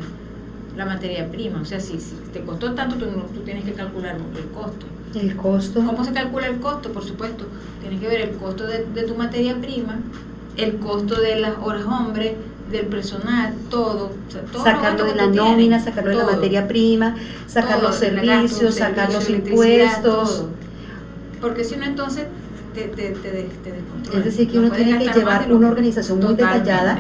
La 0.76 0.86
materia 0.86 1.30
prima. 1.30 1.62
O 1.62 1.66
sea, 1.66 1.80
si, 1.80 1.98
te 2.34 2.42
costó 2.42 2.74
tanto, 2.74 2.96
tú, 2.96 3.06
tú 3.34 3.42
tienes 3.42 3.64
que 3.66 3.74
calcular 3.74 4.16
el 4.16 4.50
costo. 4.50 4.86
¿El 5.14 5.36
costo? 5.36 5.84
¿Cómo 5.86 6.06
se 6.06 6.14
calcula 6.14 6.48
el 6.48 6.60
costo? 6.60 6.92
Por 6.94 7.04
supuesto, 7.04 7.46
tienes 7.82 8.00
que 8.00 8.08
ver 8.08 8.22
el 8.22 8.32
costo 8.38 8.66
de, 8.66 8.86
de 8.86 9.04
tu 9.04 9.16
materia 9.16 9.60
prima, 9.60 10.00
el 10.56 10.78
costo 10.78 11.20
de 11.20 11.38
las 11.38 11.58
horas 11.62 11.84
hombre, 11.86 12.38
del 12.72 12.88
personal, 12.88 13.54
todo. 13.70 14.12
sacarlo 14.64 15.06
de 15.06 15.16
la 15.16 15.28
nómina, 15.28 15.80
sacarlo 15.80 16.12
de 16.12 16.18
la 16.18 16.26
materia 16.26 16.68
prima, 16.68 17.16
sacar 17.48 17.82
los 17.82 17.96
servicios, 17.96 18.76
sacar 18.76 19.12
los 19.12 19.30
impuestos. 19.30 20.46
Porque 21.40 21.64
si 21.64 21.76
no, 21.76 21.86
entonces 21.86 22.26
te, 22.74 22.84
te, 22.84 23.10
te, 23.12 24.18
Es 24.18 24.26
decir, 24.26 24.50
que 24.50 24.60
uno 24.60 24.72
tiene 24.72 25.00
que 25.00 25.12
llevar 25.12 25.52
una 25.52 25.70
organización 25.70 26.20
muy 26.20 26.36
detallada 26.36 27.00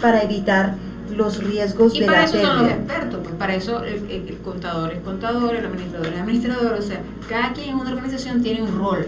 para 0.00 0.22
evitar 0.22 0.74
los 1.16 1.42
riesgos 1.44 1.94
y 1.94 2.00
de 2.00 2.06
para 2.06 2.24
eso 2.24 2.40
son 2.40 2.62
los 2.62 2.70
expertos, 2.70 3.20
pues 3.22 3.34
para 3.34 3.54
eso 3.54 3.84
el, 3.84 4.10
el, 4.10 4.38
contador 4.38 4.92
es 4.92 5.00
contador, 5.00 5.54
el 5.54 5.66
administrador 5.66 6.06
es 6.06 6.20
administrador, 6.20 6.72
o 6.72 6.82
sea, 6.82 7.00
cada 7.28 7.52
quien 7.52 7.70
en 7.70 7.74
una 7.76 7.90
organización 7.90 8.42
tiene 8.42 8.62
un 8.62 8.78
rol. 8.78 9.06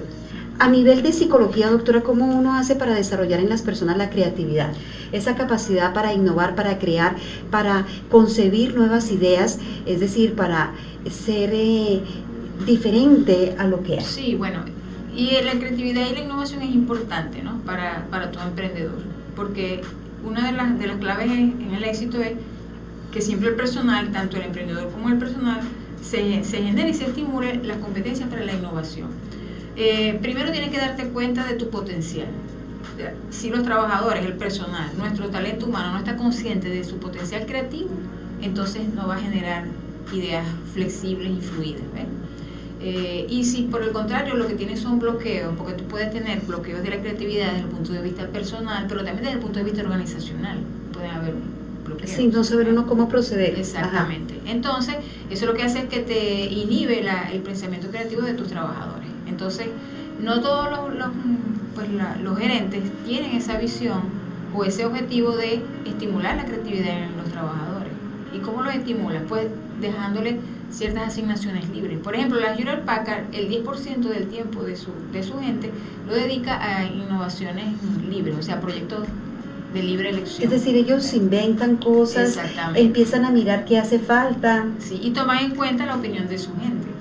A 0.58 0.68
nivel 0.68 1.02
de 1.02 1.12
psicología, 1.12 1.70
doctora, 1.70 2.02
¿cómo 2.02 2.26
uno 2.26 2.54
hace 2.56 2.76
para 2.76 2.94
desarrollar 2.94 3.40
en 3.40 3.48
las 3.48 3.62
personas 3.62 3.96
la 3.96 4.10
creatividad? 4.10 4.72
Esa 5.14 5.36
capacidad 5.36 5.94
para 5.94 6.12
innovar, 6.12 6.54
para 6.54 6.78
crear, 6.78 7.16
para 7.50 7.86
concebir 8.10 8.74
nuevas 8.74 9.10
ideas, 9.10 9.58
es 9.86 10.00
decir, 10.00 10.34
para 10.34 10.74
ser 11.10 11.50
eh, 11.52 12.02
diferente 12.66 13.54
a 13.58 13.66
lo 13.66 13.82
que 13.82 13.96
es. 13.96 14.06
Sí, 14.06 14.34
bueno, 14.34 14.64
y 15.16 15.30
la 15.42 15.52
creatividad 15.52 16.10
y 16.10 16.14
la 16.14 16.20
innovación 16.20 16.62
es 16.62 16.74
importante 16.74 17.42
¿no? 17.42 17.58
para, 17.58 18.06
para 18.10 18.30
todo 18.30 18.44
emprendedor, 18.44 18.98
porque 19.36 19.80
una 20.24 20.46
de 20.46 20.52
las, 20.52 20.78
de 20.78 20.86
las 20.86 20.96
claves 20.96 21.30
en 21.30 21.70
el 21.74 21.84
éxito 21.84 22.20
es 22.20 22.32
que 23.12 23.20
siempre 23.20 23.50
el 23.50 23.54
personal, 23.54 24.10
tanto 24.10 24.36
el 24.36 24.42
emprendedor 24.42 24.90
como 24.90 25.08
el 25.08 25.18
personal, 25.18 25.60
se, 26.02 26.42
se 26.42 26.62
genere 26.62 26.90
y 26.90 26.94
se 26.94 27.06
estimule 27.06 27.62
las 27.62 27.78
competencias 27.78 28.28
para 28.28 28.44
la 28.44 28.52
innovación. 28.52 29.08
Eh, 29.76 30.18
primero 30.20 30.50
tienes 30.50 30.70
que 30.70 30.78
darte 30.78 31.04
cuenta 31.08 31.46
de 31.46 31.54
tu 31.54 31.70
potencial. 31.70 32.26
Si 33.30 33.50
los 33.50 33.62
trabajadores, 33.62 34.24
el 34.24 34.34
personal, 34.34 34.90
nuestro 34.96 35.28
talento 35.28 35.66
humano 35.66 35.92
no 35.92 35.98
está 35.98 36.16
consciente 36.16 36.68
de 36.68 36.84
su 36.84 36.98
potencial 36.98 37.46
creativo, 37.46 37.90
entonces 38.40 38.82
no 38.94 39.08
va 39.08 39.16
a 39.16 39.20
generar 39.20 39.64
ideas 40.12 40.46
flexibles 40.72 41.32
y 41.38 41.40
fluidas. 41.40 41.82
Eh, 42.80 43.26
y 43.30 43.44
si 43.44 43.62
por 43.62 43.82
el 43.82 43.92
contrario 43.92 44.34
lo 44.34 44.46
que 44.46 44.54
tienes 44.54 44.80
son 44.80 44.98
bloqueos, 44.98 45.54
porque 45.56 45.72
tú 45.72 45.84
puedes 45.84 46.12
tener 46.12 46.40
bloqueos 46.42 46.82
de 46.82 46.90
la 46.90 47.00
creatividad 47.00 47.52
desde 47.52 47.60
el 47.60 47.68
punto 47.68 47.92
de 47.92 48.02
vista 48.02 48.26
personal, 48.28 48.84
pero 48.88 49.02
también 49.02 49.24
desde 49.24 49.32
el 49.32 49.40
punto 49.40 49.58
de 49.58 49.64
vista 49.64 49.82
organizacional, 49.82 50.58
pueden 50.92 51.10
haber 51.10 51.34
bloqueos. 51.84 52.10
Sin 52.10 52.30
no 52.30 52.44
saber 52.44 52.68
uno 52.68 52.86
cómo 52.86 53.08
proceder. 53.08 53.58
Exactamente. 53.58 54.38
Entonces, 54.44 54.96
eso 55.30 55.46
lo 55.46 55.54
que 55.54 55.62
hace 55.62 55.78
es 55.78 55.84
que 55.86 56.00
te 56.00 56.44
inhibe 56.44 57.02
el 57.32 57.40
pensamiento 57.40 57.88
creativo 57.88 58.20
de 58.22 58.34
tus 58.34 58.48
trabajadores. 58.48 59.08
Entonces, 59.26 59.68
no 60.24 60.40
todos 60.40 60.70
los, 60.70 61.10
pues 61.74 61.88
los 62.22 62.38
gerentes 62.38 62.82
tienen 63.04 63.36
esa 63.36 63.58
visión 63.58 64.02
o 64.54 64.64
ese 64.64 64.86
objetivo 64.86 65.36
de 65.36 65.62
estimular 65.84 66.36
la 66.36 66.44
creatividad 66.44 67.02
en 67.02 67.16
los 67.16 67.26
trabajadores. 67.30 67.92
¿Y 68.32 68.38
cómo 68.38 68.62
lo 68.62 68.70
estimulan? 68.70 69.24
Pues 69.28 69.46
dejándole 69.80 70.38
ciertas 70.70 71.08
asignaciones 71.08 71.68
libres. 71.68 71.98
Por 71.98 72.14
ejemplo, 72.14 72.40
la 72.40 72.54
Hewlett 72.54 72.84
Packard, 72.84 73.24
el 73.32 73.48
10% 73.48 73.98
del 74.08 74.28
tiempo 74.28 74.62
de 74.62 74.76
su, 74.76 74.90
de 75.12 75.22
su 75.22 75.38
gente 75.38 75.70
lo 76.06 76.14
dedica 76.14 76.60
a 76.62 76.84
innovaciones 76.84 77.66
libres, 78.08 78.36
o 78.38 78.42
sea, 78.42 78.60
proyectos 78.60 79.06
de 79.72 79.82
libre 79.82 80.10
elección. 80.10 80.44
Es 80.44 80.50
decir, 80.50 80.76
ellos 80.76 81.12
inventan 81.14 81.76
cosas, 81.76 82.38
empiezan 82.74 83.24
a 83.24 83.30
mirar 83.30 83.64
qué 83.64 83.78
hace 83.78 83.98
falta. 83.98 84.66
Sí, 84.78 85.00
y 85.02 85.10
toman 85.10 85.44
en 85.44 85.54
cuenta 85.54 85.84
la 85.86 85.96
opinión 85.96 86.28
de 86.28 86.38
su 86.38 86.54
gente 86.56 86.93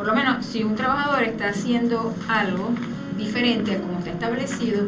por 0.00 0.06
lo 0.06 0.14
menos 0.14 0.46
si 0.46 0.64
un 0.64 0.76
trabajador 0.76 1.24
está 1.24 1.50
haciendo 1.50 2.14
algo 2.26 2.70
diferente 3.18 3.76
a 3.76 3.80
como 3.82 3.98
está 3.98 4.08
establecido, 4.12 4.84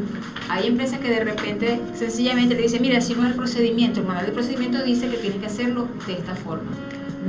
hay 0.48 0.68
empresas 0.68 1.01
que 1.01 1.11
de 1.11 1.22
repente 1.22 1.83
sencillamente 1.92 2.55
le 2.55 2.62
dicen, 2.62 2.81
mira, 2.81 2.98
si 3.03 3.14
no 3.14 3.25
es 3.25 3.33
el 3.33 3.35
procedimiento, 3.35 4.01
el 4.01 4.07
manual 4.07 4.25
de 4.25 4.33
procedimiento 4.33 4.83
dice 4.83 5.11
que 5.11 5.18
tienes 5.18 5.38
que 5.38 5.44
hacerlo 5.48 5.87
de 6.07 6.14
esta 6.14 6.35
forma. 6.35 6.70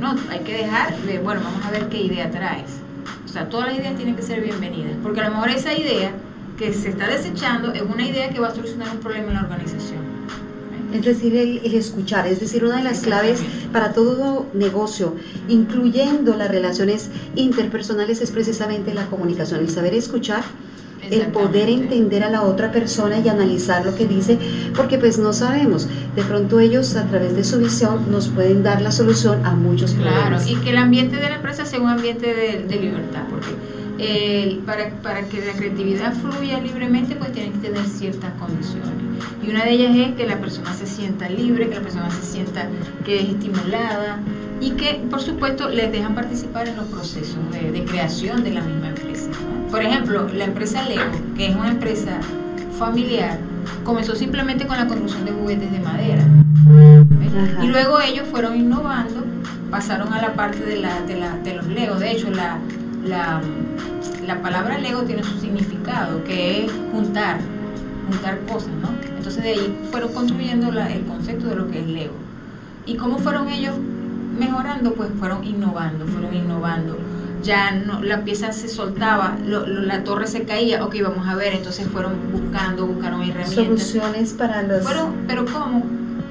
No, 0.00 0.16
hay 0.30 0.38
que 0.38 0.54
dejar, 0.54 0.96
de, 0.96 1.18
bueno, 1.18 1.42
vamos 1.44 1.62
a 1.62 1.70
ver 1.72 1.90
qué 1.90 2.00
idea 2.00 2.30
traes. 2.30 2.78
O 3.22 3.28
sea, 3.28 3.50
todas 3.50 3.66
las 3.66 3.76
ideas 3.76 3.96
tienen 3.96 4.16
que 4.16 4.22
ser 4.22 4.40
bienvenidas, 4.40 4.96
porque 5.02 5.20
a 5.20 5.28
lo 5.28 5.34
mejor 5.34 5.50
esa 5.50 5.74
idea 5.74 6.12
que 6.56 6.72
se 6.72 6.88
está 6.88 7.06
desechando 7.06 7.74
es 7.74 7.82
una 7.82 8.06
idea 8.06 8.30
que 8.30 8.40
va 8.40 8.48
a 8.48 8.54
solucionar 8.54 8.88
un 8.92 9.00
problema 9.00 9.28
en 9.28 9.34
la 9.34 9.42
organización 9.42 10.13
es 10.94 11.04
decir, 11.04 11.36
el, 11.36 11.74
escuchar, 11.74 12.26
es 12.26 12.40
decir, 12.40 12.64
una 12.64 12.76
de 12.76 12.84
las 12.84 13.00
claves 13.00 13.40
para 13.72 13.92
todo 13.92 14.46
negocio, 14.54 15.14
incluyendo 15.48 16.36
las 16.36 16.48
relaciones 16.50 17.10
interpersonales, 17.34 18.20
es 18.20 18.30
precisamente 18.30 18.94
la 18.94 19.06
comunicación, 19.06 19.60
el 19.60 19.68
saber 19.68 19.94
escuchar 19.94 20.44
el 21.10 21.26
poder 21.26 21.68
entender 21.68 22.24
a 22.24 22.30
la 22.30 22.42
otra 22.42 22.72
persona 22.72 23.18
y 23.18 23.28
analizar 23.28 23.84
lo 23.84 23.94
que 23.94 24.06
dice, 24.06 24.38
porque 24.74 24.96
pues 24.96 25.18
no 25.18 25.34
sabemos, 25.34 25.86
de 26.16 26.22
pronto 26.22 26.60
ellos 26.60 26.96
a 26.96 27.04
través 27.04 27.36
de 27.36 27.44
su 27.44 27.58
visión 27.58 28.10
nos 28.10 28.28
pueden 28.28 28.62
dar 28.62 28.80
la 28.80 28.90
solución 28.90 29.44
a 29.44 29.54
muchos 29.54 29.92
problemas. 29.92 30.44
Claro, 30.44 30.58
y 30.60 30.64
que 30.64 30.70
el 30.70 30.78
ambiente 30.78 31.16
de 31.16 31.28
la 31.28 31.36
empresa 31.36 31.66
sea 31.66 31.78
un 31.78 31.90
ambiente 31.90 32.34
de, 32.34 32.64
de 32.66 32.76
libertad, 32.80 33.24
porque 33.28 33.50
para, 34.66 34.90
para 35.02 35.28
que 35.28 35.44
la 35.44 35.52
creatividad 35.52 36.14
fluya 36.14 36.60
libremente, 36.60 37.16
pues 37.16 37.32
tienen 37.32 37.52
que 37.52 37.68
tener 37.68 37.86
ciertas 37.86 38.32
condiciones. 38.38 39.13
Y 39.44 39.50
una 39.50 39.64
de 39.64 39.72
ellas 39.72 39.94
es 39.94 40.14
que 40.14 40.26
la 40.26 40.38
persona 40.38 40.72
se 40.72 40.86
sienta 40.86 41.28
libre, 41.28 41.68
que 41.68 41.74
la 41.74 41.82
persona 41.82 42.10
se 42.10 42.22
sienta 42.22 42.68
que 43.04 43.20
es 43.20 43.28
estimulada 43.28 44.20
y 44.60 44.70
que, 44.70 45.04
por 45.10 45.20
supuesto, 45.20 45.68
les 45.68 45.92
dejan 45.92 46.14
participar 46.14 46.68
en 46.68 46.76
los 46.76 46.86
procesos 46.86 47.36
de, 47.50 47.84
creación 47.84 48.42
de 48.42 48.52
la 48.52 48.62
misma 48.62 48.88
empresa. 48.88 49.28
Por 49.70 49.82
ejemplo, 49.82 50.28
la 50.32 50.44
empresa 50.44 50.82
Lego, 50.88 51.02
que 51.36 51.48
es 51.48 51.56
una 51.56 51.72
empresa 51.72 52.20
familiar, 52.78 53.38
comenzó 53.84 54.14
simplemente 54.14 54.66
con 54.66 54.78
la 54.78 54.86
construcción 54.86 55.26
de 55.26 55.32
juguetes 55.32 55.70
de 55.70 55.80
madera. 55.80 56.24
Y 57.62 57.66
luego 57.66 58.00
ellos 58.00 58.26
fueron 58.30 58.56
innovando, 58.56 59.24
pasaron 59.70 60.12
a 60.14 60.22
la 60.22 60.32
parte 60.34 60.64
de, 60.64 60.76
la, 60.78 61.02
de, 61.02 61.16
la, 61.16 61.36
de 61.36 61.54
los 61.56 61.66
Legos. 61.66 62.00
De 62.00 62.12
hecho, 62.12 62.30
la, 62.30 62.58
la, 63.04 63.42
la 64.26 64.40
palabra 64.40 64.78
Lego 64.78 65.02
tiene 65.02 65.22
su 65.22 65.38
significado, 65.38 66.24
que 66.24 66.64
es 66.64 66.72
juntar, 66.92 67.40
juntar 68.08 68.38
cosas, 68.46 68.72
¿no? 68.80 68.93
Entonces 69.36 69.42
de 69.42 69.60
ahí 69.60 69.88
fueron 69.90 70.12
construyendo 70.12 70.68
el 70.68 71.04
concepto 71.04 71.48
de 71.48 71.56
lo 71.56 71.70
que 71.70 71.80
es 71.80 71.86
Lego. 71.86 72.14
¿Y 72.86 72.96
cómo 72.96 73.18
fueron 73.18 73.48
ellos 73.48 73.74
mejorando? 74.38 74.94
Pues 74.94 75.10
fueron 75.18 75.44
innovando, 75.44 76.06
fueron 76.06 76.34
innovando. 76.34 76.96
Ya 77.42 77.72
no, 77.72 78.02
la 78.02 78.24
pieza 78.24 78.52
se 78.52 78.68
soltaba, 78.68 79.36
la 79.44 80.04
torre 80.04 80.26
se 80.26 80.44
caía, 80.44 80.84
ok, 80.84 80.94
vamos 81.02 81.26
a 81.28 81.34
ver, 81.34 81.52
entonces 81.52 81.86
fueron 81.88 82.12
buscando, 82.32 82.86
buscaron 82.86 83.22
herramientas. 83.22 83.54
Soluciones 83.54 84.32
para 84.32 84.62
los... 84.62 84.82
Fueron, 84.82 85.24
pero 85.26 85.44
¿cómo? 85.44 85.84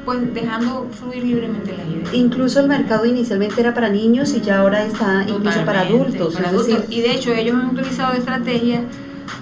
pues 0.06 0.34
dejando 0.34 0.90
fluir 0.92 1.24
libremente 1.24 1.72
las 1.78 1.88
ideas. 1.88 2.14
Incluso 2.14 2.60
el 2.60 2.68
mercado 2.68 3.06
inicialmente 3.06 3.62
era 3.62 3.74
para 3.74 3.88
niños 3.88 4.34
y 4.34 4.42
ya 4.42 4.60
ahora 4.60 4.86
está 4.86 5.24
incluso 5.26 5.64
para 5.66 5.82
adultos. 5.82 6.38
y 6.90 7.02
de 7.02 7.12
hecho 7.12 7.32
ellos 7.34 7.56
han 7.56 7.70
utilizado 7.70 8.14
estrategias 8.14 8.82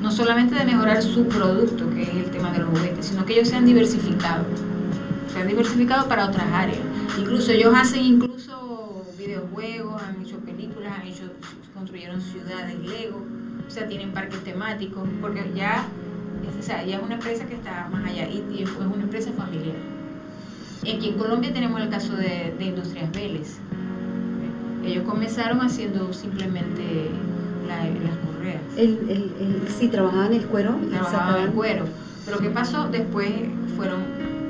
no 0.02 0.12
solamente 0.12 0.56
de 0.56 0.66
mejorar 0.66 1.02
su 1.02 1.28
producto, 1.28 1.90
que 1.90 2.04
es 2.04 2.10
el 2.10 2.32
tema 2.32 2.52
de 2.52 2.60
los 2.60 2.70
juguetes, 2.70 3.06
sino 3.06 3.26
que 3.26 3.34
ellos 3.34 3.50
se 3.50 3.56
han 3.56 3.66
diversificado. 3.66 4.46
Se 5.32 5.40
han 5.40 5.48
diversificado 5.48 6.08
para 6.08 6.26
otras 6.26 6.46
áreas. 6.52 6.80
Incluso 7.18 7.52
ellos 7.52 7.74
hacen 7.76 8.04
incluso 8.04 9.06
videojuegos, 9.18 10.02
han 10.02 10.22
hecho 10.22 10.38
películas, 10.40 10.94
han 11.00 11.08
hecho, 11.08 11.24
construyeron 11.74 12.22
ciudades 12.22 12.80
Lego, 12.80 13.22
o 13.68 13.70
sea, 13.70 13.88
tienen 13.88 14.12
parques 14.12 14.44
temáticos, 14.44 15.08
porque 15.22 15.52
ya, 15.56 15.86
o 16.60 16.64
sea, 16.64 16.84
ya 16.84 16.98
es 16.98 17.04
una 17.04 17.16
empresa 17.16 17.46
que 17.46 17.56
está 17.56 17.88
más 17.92 18.04
allá 18.06 18.28
y, 18.28 18.44
y 18.52 18.64
es 18.64 18.70
una 18.72 19.04
empresa 19.04 19.32
familiar. 19.32 19.76
Aquí 20.82 21.10
en 21.10 21.18
Colombia 21.18 21.54
tenemos 21.54 21.80
el 21.80 21.90
caso 21.90 22.16
de, 22.16 22.56
Industrias 22.60 23.12
Vélez. 23.12 23.60
Ellos 24.84 25.04
comenzaron 25.08 25.62
haciendo 25.62 26.12
simplemente 26.12 27.12
las 27.68 27.86
correas. 28.42 28.62
El, 28.78 29.00
el, 29.10 29.32
el, 29.40 29.68
sí, 29.68 29.88
trabajaban 29.88 30.34
el 30.34 30.46
cuero. 30.46 30.76
Trabajaban 30.90 31.44
el 31.44 31.50
cuero. 31.52 31.86
Pero 32.26 32.40
¿qué 32.40 32.50
pasó? 32.50 32.88
Después 32.90 33.30
fueron, 33.76 34.02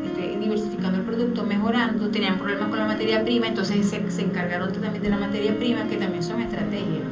este, 0.06 0.38
diversificando 0.38 1.00
el 1.00 1.04
producto, 1.06 1.44
mejorando, 1.44 2.10
tenían 2.10 2.38
problemas 2.38 2.70
con 2.70 2.80
la 2.80 2.86
materia 2.86 3.24
prima, 3.24 3.48
entonces 3.48 3.86
se, 3.88 4.22
encargaron 4.22 4.72
también 4.74 5.02
de 5.02 5.10
la 5.10 5.18
materia 5.18 5.58
prima, 5.58 5.88
que 5.88 5.98
también 5.98 6.24
son 6.24 6.42
estrategias. 6.42 7.04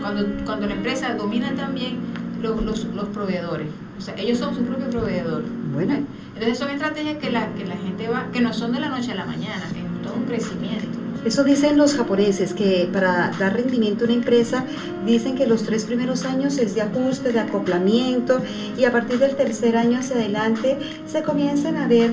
Cuando, 0.00 0.44
cuando 0.46 0.66
la 0.66 0.74
empresa 0.74 1.14
domina 1.14 1.54
también 1.54 1.98
los, 2.40 2.62
los, 2.62 2.84
los, 2.84 3.08
proveedores, 3.08 3.68
o 3.98 4.00
sea, 4.00 4.14
ellos 4.16 4.38
son 4.38 4.54
su 4.54 4.62
propio 4.62 4.88
proveedor. 4.88 5.44
Bueno. 5.74 5.98
Entonces 6.34 6.58
son 6.58 6.70
estrategias 6.70 7.18
que 7.18 7.30
la, 7.30 7.52
que 7.52 7.66
la 7.66 7.76
gente 7.76 8.08
va, 8.08 8.28
que 8.32 8.40
no 8.40 8.52
son 8.54 8.72
de 8.72 8.80
la 8.80 8.88
noche 8.88 9.12
a 9.12 9.14
la 9.14 9.26
mañana, 9.26 9.62
es 9.66 10.02
todo 10.02 10.14
un 10.14 10.24
crecimiento. 10.24 10.99
Eso 11.24 11.44
dicen 11.44 11.76
los 11.76 11.94
japoneses, 11.94 12.54
que 12.54 12.88
para 12.92 13.30
dar 13.38 13.54
rendimiento 13.54 14.04
a 14.04 14.06
una 14.06 14.14
empresa, 14.14 14.64
dicen 15.04 15.34
que 15.34 15.46
los 15.46 15.64
tres 15.64 15.84
primeros 15.84 16.24
años 16.24 16.56
es 16.56 16.74
de 16.74 16.82
ajuste, 16.82 17.32
de 17.32 17.40
acoplamiento, 17.40 18.40
y 18.78 18.84
a 18.84 18.92
partir 18.92 19.18
del 19.18 19.36
tercer 19.36 19.76
año 19.76 19.98
hacia 19.98 20.16
adelante 20.16 20.78
se 21.06 21.22
comienzan 21.22 21.76
a 21.76 21.86
ver 21.86 22.12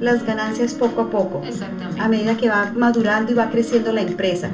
las 0.00 0.24
ganancias 0.26 0.74
poco 0.74 1.02
a 1.02 1.10
poco, 1.10 1.42
Exactamente. 1.46 2.00
a 2.00 2.08
medida 2.08 2.36
que 2.36 2.48
va 2.48 2.72
madurando 2.74 3.32
y 3.32 3.34
va 3.34 3.50
creciendo 3.50 3.92
la 3.92 4.02
empresa. 4.02 4.50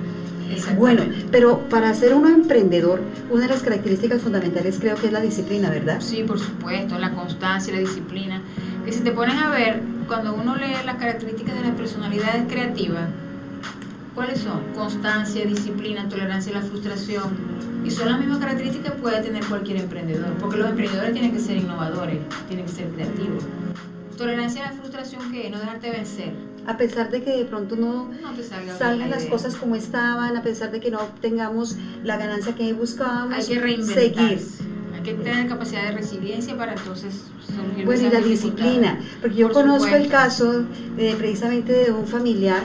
Bueno, 0.79 1.03
pero 1.33 1.61
para 1.69 1.93
ser 1.95 2.15
un 2.15 2.27
emprendedor, 2.27 3.01
una 3.31 3.43
de 3.43 3.49
las 3.49 3.63
características 3.63 4.23
fundamentales 4.23 4.77
creo 4.79 4.97
que 4.97 5.07
es 5.07 5.13
la 5.13 5.21
disciplina, 5.21 5.71
¿verdad? 5.71 5.97
Sí, 6.01 6.23
por 6.23 6.39
supuesto, 6.39 6.99
la 6.99 7.13
constancia, 7.13 7.73
la 7.73 7.81
disciplina. 7.81 8.41
Que 8.85 8.93
si 8.93 9.01
te 9.01 9.11
pones 9.11 9.37
a 9.43 9.49
ver, 9.49 9.81
cuando 10.07 10.35
uno 10.35 10.55
lee 10.57 10.75
las 10.85 10.97
características 10.97 11.55
de 11.55 11.63
las 11.63 11.73
personalidades 11.73 12.45
creativas, 12.49 13.09
¿Cuáles 14.15 14.41
son? 14.41 14.63
Constancia, 14.75 15.45
disciplina, 15.45 16.09
tolerancia 16.09 16.57
a 16.57 16.61
la 16.61 16.67
frustración. 16.67 17.55
Y 17.85 17.91
son 17.91 18.09
las 18.09 18.19
mismas 18.19 18.39
características 18.39 18.93
que 18.93 18.99
puede 18.99 19.21
tener 19.21 19.45
cualquier 19.45 19.79
emprendedor, 19.79 20.33
porque 20.41 20.57
los 20.57 20.71
emprendedores 20.71 21.13
tienen 21.13 21.33
que 21.33 21.41
ser 21.41 21.57
innovadores, 21.57 22.19
tienen 22.49 22.65
que 22.65 22.73
ser 22.73 22.89
creativos. 22.89 23.45
Tolerancia 24.17 24.67
a 24.67 24.71
la 24.71 24.79
frustración, 24.79 25.33
que 25.33 25.51
no 25.51 25.59
dejarte 25.59 25.91
vencer. 25.91 26.33
A 26.67 26.77
pesar 26.79 27.11
de 27.11 27.23
que 27.23 27.37
de 27.37 27.45
pronto 27.45 27.77
no, 27.77 28.09
salgan 28.79 29.11
las 29.11 29.27
cosas 29.27 29.57
como 29.57 29.75
estaban, 29.75 30.37
a 30.37 30.43
pesar 30.43 30.71
de 30.71 30.81
que 30.81 30.91
no 30.91 31.01
tengamos 31.21 31.77
la 32.05 32.17
ganancia 32.17 32.55
que 32.55 32.73
buscábamos, 32.73 33.35
hay 33.35 33.45
que 33.45 33.83
seguir. 33.83 34.41
Hay 34.95 35.03
que 35.03 35.15
tener 35.15 35.47
capacidad 35.49 35.83
de 35.83 35.93
resiliencia 35.93 36.57
para 36.57 36.73
entonces 36.73 37.25
Bueno, 37.85 38.07
y 38.07 38.11
la 38.11 38.21
disciplina, 38.21 38.99
porque 39.21 39.37
yo 39.37 39.53
conozco 39.53 39.95
el 39.95 40.09
caso 40.09 40.65
de, 40.97 41.15
precisamente 41.19 41.73
de 41.73 41.93
un 41.93 42.07
familiar 42.07 42.63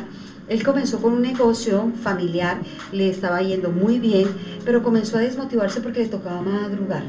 él 0.50 0.64
comenzó 0.64 1.00
con 1.00 1.14
un 1.14 1.22
negocio 1.22 1.92
familiar, 2.02 2.58
le 2.92 3.10
estaba 3.10 3.42
yendo 3.42 3.70
muy 3.70 4.00
bien, 4.00 4.28
pero 4.66 4.82
comenzó 4.82 5.18
a 5.18 5.22
desmotivarse 5.22 5.80
porque 5.80 6.00
le 6.00 6.08
tocaba 6.08 6.42
madrugar. 6.42 7.04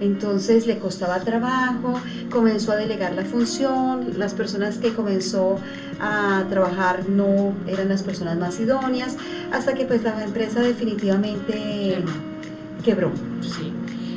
Entonces 0.00 0.66
le 0.66 0.78
costaba 0.78 1.20
trabajo, 1.20 1.94
comenzó 2.28 2.72
a 2.72 2.76
delegar 2.76 3.12
la 3.12 3.24
función, 3.24 4.18
las 4.18 4.34
personas 4.34 4.78
que 4.78 4.92
comenzó 4.92 5.60
a 6.00 6.44
trabajar 6.50 7.08
no 7.08 7.54
eran 7.68 7.88
las 7.88 8.02
personas 8.02 8.36
más 8.36 8.58
idóneas, 8.58 9.16
hasta 9.52 9.74
que 9.74 9.84
pues 9.84 10.02
la 10.02 10.24
empresa 10.24 10.60
definitivamente 10.60 12.02
quebró. 12.84 13.12
Sí. 13.42 13.72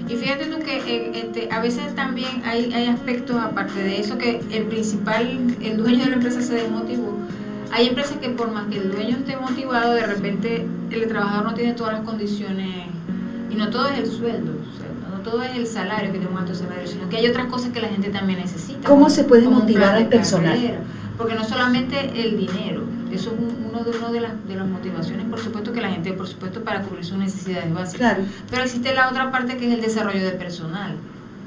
Y 0.08 0.16
fíjate 0.16 0.48
tú 0.48 0.58
que 0.60 0.78
eh, 0.78 1.50
a 1.52 1.60
veces 1.62 1.94
también 1.94 2.42
hay, 2.44 2.74
hay 2.74 2.88
aspectos 2.88 3.38
aparte 3.38 3.84
de 3.84 4.00
eso 4.00 4.18
que 4.18 4.42
el 4.52 4.64
principal, 4.64 5.56
el 5.62 5.78
dueño 5.78 6.06
de 6.06 6.10
la 6.10 6.16
empresa 6.16 6.42
se 6.42 6.56
desmotivó 6.56 7.25
hay 7.72 7.88
empresas 7.88 8.18
que 8.18 8.30
por 8.30 8.52
más 8.52 8.68
que 8.68 8.78
el 8.78 8.92
dueño 8.92 9.18
esté 9.18 9.38
motivado, 9.38 9.94
de 9.94 10.06
repente 10.06 10.66
el 10.92 11.08
trabajador 11.08 11.46
no 11.46 11.54
tiene 11.54 11.74
todas 11.74 11.94
las 11.94 12.02
condiciones 12.04 12.88
y 13.50 13.56
no 13.56 13.70
todo 13.70 13.88
es 13.90 14.00
el 14.00 14.08
sueldo, 14.08 14.54
no 15.12 15.20
todo 15.24 15.44
es 15.44 15.56
el 15.56 15.68
salario, 15.68 16.12
que 16.12 16.20
tenga 16.20 16.32
un 16.32 16.38
alto 16.38 16.56
salario, 16.56 16.88
sino 16.88 17.10
que 17.10 17.18
hay 17.18 17.28
otras 17.28 17.48
cosas 17.48 17.72
que 17.72 17.82
la 17.82 17.90
gente 17.90 18.10
también 18.10 18.40
necesita. 18.40 18.88
¿Cómo 18.88 19.10
se 19.10 19.24
puede 19.24 19.48
motivar 19.48 19.96
al 19.96 20.08
personal? 20.08 20.80
porque 21.18 21.34
no 21.34 21.46
solamente 21.46 21.98
el 22.22 22.38
dinero, 22.38 22.84
eso 23.10 23.32
es 23.32 23.38
uno 23.38 23.84
de, 23.86 23.98
uno 23.98 24.12
de, 24.12 24.20
las, 24.20 24.48
de 24.48 24.56
las 24.56 24.68
motivaciones, 24.68 25.26
por 25.28 25.40
supuesto, 25.40 25.72
que 25.72 25.80
la 25.80 25.90
gente, 25.90 26.12
por 26.12 26.28
supuesto, 26.28 26.62
para 26.62 26.82
cubrir 26.82 27.06
sus 27.06 27.18
necesidades 27.18 27.74
básicas. 27.74 28.18
Pero 28.50 28.64
existe 28.64 28.94
la 28.94 29.10
otra 29.10 29.32
parte 29.32 29.56
que 29.56 29.68
es 29.68 29.74
el 29.74 29.82
desarrollo 29.82 30.26
de 30.26 30.32
personal. 30.32 30.98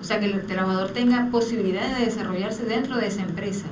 O 0.00 0.04
sea, 0.04 0.20
que 0.20 0.26
el 0.26 0.40
trabajador 0.46 0.88
tenga 0.88 1.28
posibilidades 1.31 1.98
de 1.98 2.07
desarrollarse 2.07 2.64
dentro 2.64 2.96
de 2.96 3.09
esa 3.09 3.20
empresa 3.20 3.66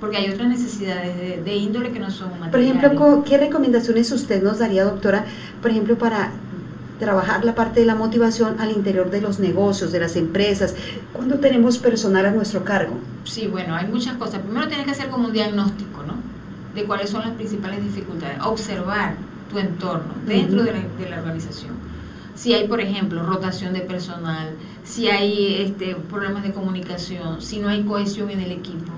porque 0.00 0.16
hay 0.16 0.30
otras 0.30 0.48
necesidades 0.48 1.44
de, 1.44 1.56
índole 1.56 1.90
que 1.90 1.98
no 1.98 2.10
son 2.10 2.30
materiales. 2.38 2.50
Por 2.52 2.60
ejemplo, 2.60 3.24
¿qué 3.24 3.38
recomendaciones 3.38 4.10
usted 4.12 4.42
nos 4.42 4.58
daría, 4.58 4.84
doctora, 4.84 5.24
por 5.60 5.70
ejemplo, 5.70 5.98
para 5.98 6.30
trabajar 6.98 7.44
la 7.44 7.54
parte 7.54 7.80
de 7.80 7.86
la 7.86 7.94
motivación 7.94 8.60
al 8.60 8.72
interior 8.72 9.10
de 9.10 9.20
los 9.20 9.38
negocios, 9.38 9.92
de 9.92 10.00
las 10.00 10.16
empresas, 10.16 10.74
cuando 11.12 11.38
tenemos 11.38 11.78
personal 11.78 12.26
a 12.26 12.30
nuestro 12.30 12.64
cargo? 12.64 12.96
Sí, 13.24 13.46
bueno, 13.46 13.74
hay 13.74 13.86
muchas 13.86 14.16
cosas. 14.16 14.40
Primero 14.40 14.68
tienes 14.68 14.86
que 14.86 14.92
hacer 14.92 15.08
como 15.08 15.26
un 15.26 15.32
diagnóstico, 15.32 16.02
¿no? 16.02 16.14
De 16.74 16.84
cuáles 16.84 17.10
son 17.10 17.22
las 17.22 17.32
principales 17.32 17.82
dificultades. 17.82 18.38
Observar 18.42 19.14
tu 19.50 19.58
entorno 19.58 20.14
dentro 20.26 20.62
de, 20.62 20.72
la, 21.08 21.18
organización. 21.18 21.72
Si 22.34 22.52
hay, 22.54 22.68
por 22.68 22.80
ejemplo, 22.80 23.24
rotación 23.24 23.72
de 23.72 23.80
personal, 23.80 24.50
si 24.84 25.08
hay 25.08 25.62
este, 25.62 25.96
problemas 25.96 26.42
de 26.44 26.52
comunicación, 26.52 27.42
si 27.42 27.58
no 27.58 27.68
hay 27.68 27.82
cohesión 27.82 28.30
en 28.30 28.40
el 28.40 28.52
equipo, 28.52 28.92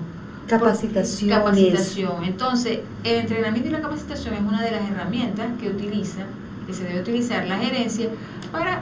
Capacitación. 0.51 1.29
Capacitación. 1.29 2.25
Entonces, 2.25 2.79
el 3.05 3.19
entrenamiento 3.21 3.69
y 3.69 3.71
la 3.71 3.79
capacitación 3.79 4.33
es 4.33 4.41
una 4.41 4.61
de 4.61 4.71
las 4.71 4.81
herramientas 4.89 5.47
que 5.61 5.69
utiliza, 5.69 6.23
que 6.67 6.73
se 6.73 6.83
debe 6.83 6.99
utilizar 6.99 7.47
la 7.47 7.57
gerencia 7.57 8.09
para, 8.51 8.81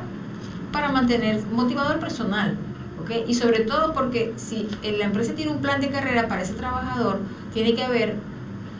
para 0.71 0.91
mantener 0.91 1.43
motivador 1.51 1.99
personal. 1.99 2.57
¿okay? 2.99 3.23
Y 3.27 3.35
sobre 3.35 3.59
todo 3.59 3.93
porque 3.93 4.33
si 4.35 4.67
la 4.81 5.05
empresa 5.05 5.33
tiene 5.33 5.51
un 5.51 5.61
plan 5.61 5.79
de 5.79 5.89
carrera 5.89 6.27
para 6.27 6.41
ese 6.41 6.53
trabajador, 6.53 7.19
tiene 7.53 7.75
que 7.75 7.83
haber 7.83 8.15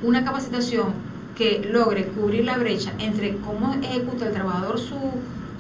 una 0.02 0.24
capacitación 0.24 0.88
que 1.36 1.70
logre 1.72 2.08
cubrir 2.08 2.44
la 2.44 2.58
brecha 2.58 2.94
entre 2.98 3.38
cómo 3.38 3.76
ejecuta 3.84 4.26
el 4.26 4.34
trabajador 4.34 4.80
su, 4.80 4.98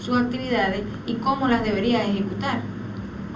sus 0.04 0.18
actividades 0.18 0.82
y 1.06 1.13
cómo 1.13 1.48
las 1.48 1.63
debería 1.63 2.04
ejecutar 2.04 2.62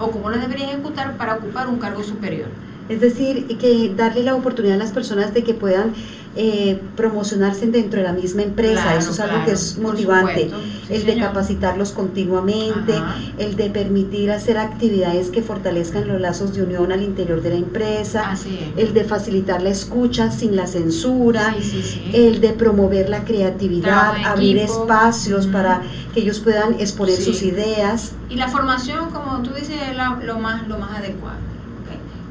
o 0.00 0.10
cómo 0.10 0.30
las 0.30 0.40
debería 0.40 0.66
ejecutar 0.66 1.16
para 1.16 1.36
ocupar 1.36 1.68
un 1.68 1.78
cargo 1.78 2.02
superior. 2.02 2.48
Es 2.88 3.00
decir, 3.00 3.46
que 3.58 3.92
darle 3.96 4.22
la 4.22 4.34
oportunidad 4.34 4.76
a 4.76 4.78
las 4.78 4.92
personas 4.92 5.32
de 5.32 5.42
que 5.42 5.54
puedan 5.54 5.94
eh, 6.36 6.82
promocionarse 6.96 7.68
dentro 7.68 8.00
de 8.00 8.06
la 8.06 8.12
misma 8.12 8.42
empresa, 8.42 8.96
eso 8.96 9.12
es 9.12 9.20
algo 9.20 9.44
que 9.44 9.52
es 9.52 9.78
motivante, 9.78 10.50
el 10.90 11.06
de 11.06 11.16
capacitarlos 11.16 11.92
continuamente, 11.92 12.92
el 13.38 13.54
de 13.54 13.70
permitir 13.70 14.32
hacer 14.32 14.58
actividades 14.58 15.30
que 15.30 15.42
fortalezcan 15.42 16.08
los 16.08 16.20
lazos 16.20 16.52
de 16.52 16.64
unión 16.64 16.90
al 16.90 17.02
interior 17.02 17.40
de 17.40 17.50
la 17.50 17.56
empresa, 17.56 18.34
el 18.76 18.92
de 18.92 19.04
facilitar 19.04 19.62
la 19.62 19.70
escucha 19.70 20.32
sin 20.32 20.56
la 20.56 20.66
censura, 20.66 21.54
el 22.12 22.40
de 22.40 22.48
promover 22.48 23.08
la 23.08 23.24
creatividad, 23.24 24.14
abrir 24.26 24.58
espacios 24.58 25.46
para 25.46 25.82
que 26.12 26.20
ellos 26.20 26.40
puedan 26.40 26.80
exponer 26.80 27.16
sus 27.16 27.42
ideas. 27.42 28.12
Y 28.28 28.34
la 28.34 28.48
formación, 28.48 29.10
como 29.10 29.40
tú 29.42 29.54
dices, 29.54 29.76
es 29.88 29.96
lo, 30.26 30.38
más, 30.40 30.66
lo 30.66 30.78
más 30.78 30.98
adecuado 30.98 31.53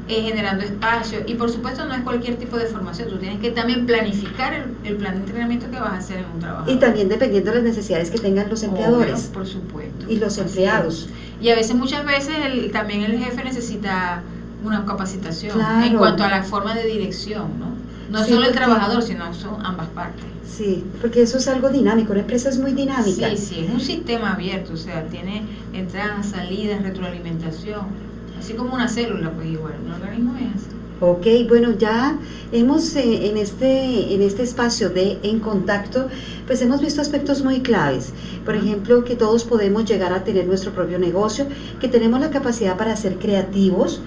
eh, 0.06 0.20
generando 0.20 0.64
espacio 0.64 1.20
y 1.26 1.34
por 1.34 1.50
supuesto 1.50 1.86
no 1.86 1.94
es 1.94 2.02
cualquier 2.02 2.36
tipo 2.36 2.58
de 2.58 2.66
formación, 2.66 3.08
tú 3.08 3.16
tienes 3.16 3.40
que 3.40 3.50
también 3.50 3.86
planificar 3.86 4.52
el, 4.84 4.96
plan 4.96 5.14
de 5.14 5.20
entrenamiento 5.20 5.70
que 5.70 5.80
vas 5.80 5.92
a 5.92 5.96
hacer 5.96 6.18
en 6.18 6.26
un 6.26 6.40
trabajo. 6.40 6.70
Y 6.70 6.76
también 6.76 7.08
dependiendo 7.08 7.50
de 7.50 7.56
las 7.56 7.64
necesidades 7.64 8.10
que 8.10 8.18
tengan 8.18 8.50
los 8.50 8.62
empleadores. 8.62 9.30
por 9.32 9.46
supuesto. 9.46 10.04
Y 10.06 10.16
los 10.16 10.36
empleados. 10.36 11.08
Y 11.40 11.48
a 11.48 11.54
veces, 11.54 11.74
muchas 11.74 12.04
veces, 12.04 12.36
también 12.70 13.02
el 13.02 13.18
jefe 13.18 13.44
necesita 13.44 14.22
una 14.62 14.84
capacitación 14.84 15.58
en 15.82 15.96
cuanto 15.96 16.22
a 16.22 16.28
la 16.28 16.42
forma 16.42 16.74
de 16.74 16.84
dirección, 16.84 17.58
¿no? 17.58 17.74
No 18.10 18.24
solo 18.24 18.46
el 18.46 18.52
trabajador, 18.52 19.02
sino 19.02 19.32
son 19.32 19.64
ambas 19.64 19.88
partes. 19.88 20.24
Sí, 20.46 20.84
porque 21.00 21.22
eso 21.22 21.38
es 21.38 21.48
algo 21.48 21.70
dinámico, 21.70 22.12
la 22.12 22.20
empresa 22.20 22.50
es 22.50 22.58
muy 22.58 22.72
dinámica. 22.72 23.30
Sí, 23.30 23.36
sí, 23.36 23.64
es 23.64 23.70
un 23.70 23.80
sistema 23.80 24.34
abierto, 24.34 24.74
o 24.74 24.76
sea, 24.76 25.06
tiene 25.06 25.42
entradas, 25.72 26.26
salidas, 26.26 26.82
retroalimentación 26.82 28.13
así 28.44 28.52
como 28.52 28.74
una 28.74 28.88
célula, 28.88 29.32
pues 29.32 29.46
igual, 29.46 29.74
un 29.84 29.92
organismo 29.92 30.36
es 30.36 30.54
así. 30.54 30.74
Ok, 31.00 31.48
bueno, 31.48 31.72
ya 31.76 32.18
hemos 32.52 32.94
eh, 32.94 33.28
en, 33.28 33.36
este, 33.36 34.14
en 34.14 34.22
este 34.22 34.42
espacio 34.42 34.90
de 34.90 35.18
En 35.22 35.40
Contacto, 35.40 36.08
pues 36.46 36.62
hemos 36.62 36.80
visto 36.80 37.00
aspectos 37.00 37.42
muy 37.42 37.60
claves. 37.60 38.12
Por 38.44 38.54
ejemplo, 38.54 39.04
que 39.04 39.16
todos 39.16 39.44
podemos 39.44 39.86
llegar 39.86 40.12
a 40.12 40.24
tener 40.24 40.46
nuestro 40.46 40.72
propio 40.72 40.98
negocio, 40.98 41.46
que 41.80 41.88
tenemos 41.88 42.20
la 42.20 42.30
capacidad 42.30 42.76
para 42.76 42.96
ser 42.96 43.18
creativos, 43.18 44.02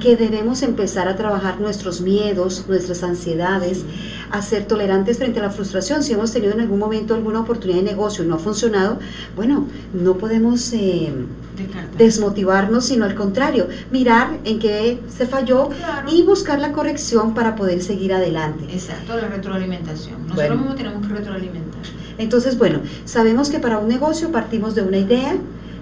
que 0.00 0.16
debemos 0.16 0.62
empezar 0.62 1.06
a 1.06 1.16
trabajar 1.16 1.60
nuestros 1.60 2.00
miedos, 2.00 2.64
nuestras 2.68 3.02
ansiedades, 3.02 3.84
a 4.32 4.40
ser 4.40 4.64
tolerantes 4.64 5.18
frente 5.18 5.38
a 5.40 5.42
la 5.42 5.50
frustración. 5.50 6.02
Si 6.02 6.14
hemos 6.14 6.32
tenido 6.32 6.52
en 6.54 6.60
algún 6.60 6.78
momento 6.78 7.14
alguna 7.14 7.40
oportunidad 7.40 7.78
de 7.78 7.84
negocio 7.84 8.24
y 8.24 8.26
no 8.26 8.36
ha 8.36 8.38
funcionado, 8.38 8.98
bueno, 9.36 9.66
no 9.92 10.16
podemos 10.16 10.72
eh, 10.72 11.12
desmotivarnos, 11.98 12.86
sino 12.86 13.04
al 13.04 13.14
contrario, 13.14 13.68
mirar 13.90 14.38
en 14.44 14.58
qué 14.58 15.00
se 15.14 15.26
falló 15.26 15.68
y 16.10 16.22
buscar 16.22 16.58
la 16.58 16.72
corrección 16.72 17.34
para 17.34 17.54
poder 17.54 17.82
seguir 17.82 18.14
adelante. 18.14 18.64
Exacto, 18.72 19.16
la 19.16 19.28
retroalimentación. 19.28 20.26
Nosotros 20.26 20.58
mismos 20.58 20.76
tenemos 20.76 21.06
que 21.06 21.12
retroalimentar. 21.12 21.82
Entonces, 22.16 22.56
bueno, 22.56 22.80
sabemos 23.04 23.50
que 23.50 23.58
para 23.58 23.78
un 23.78 23.88
negocio 23.88 24.32
partimos 24.32 24.74
de 24.74 24.82
una 24.82 24.96
idea, 24.96 25.36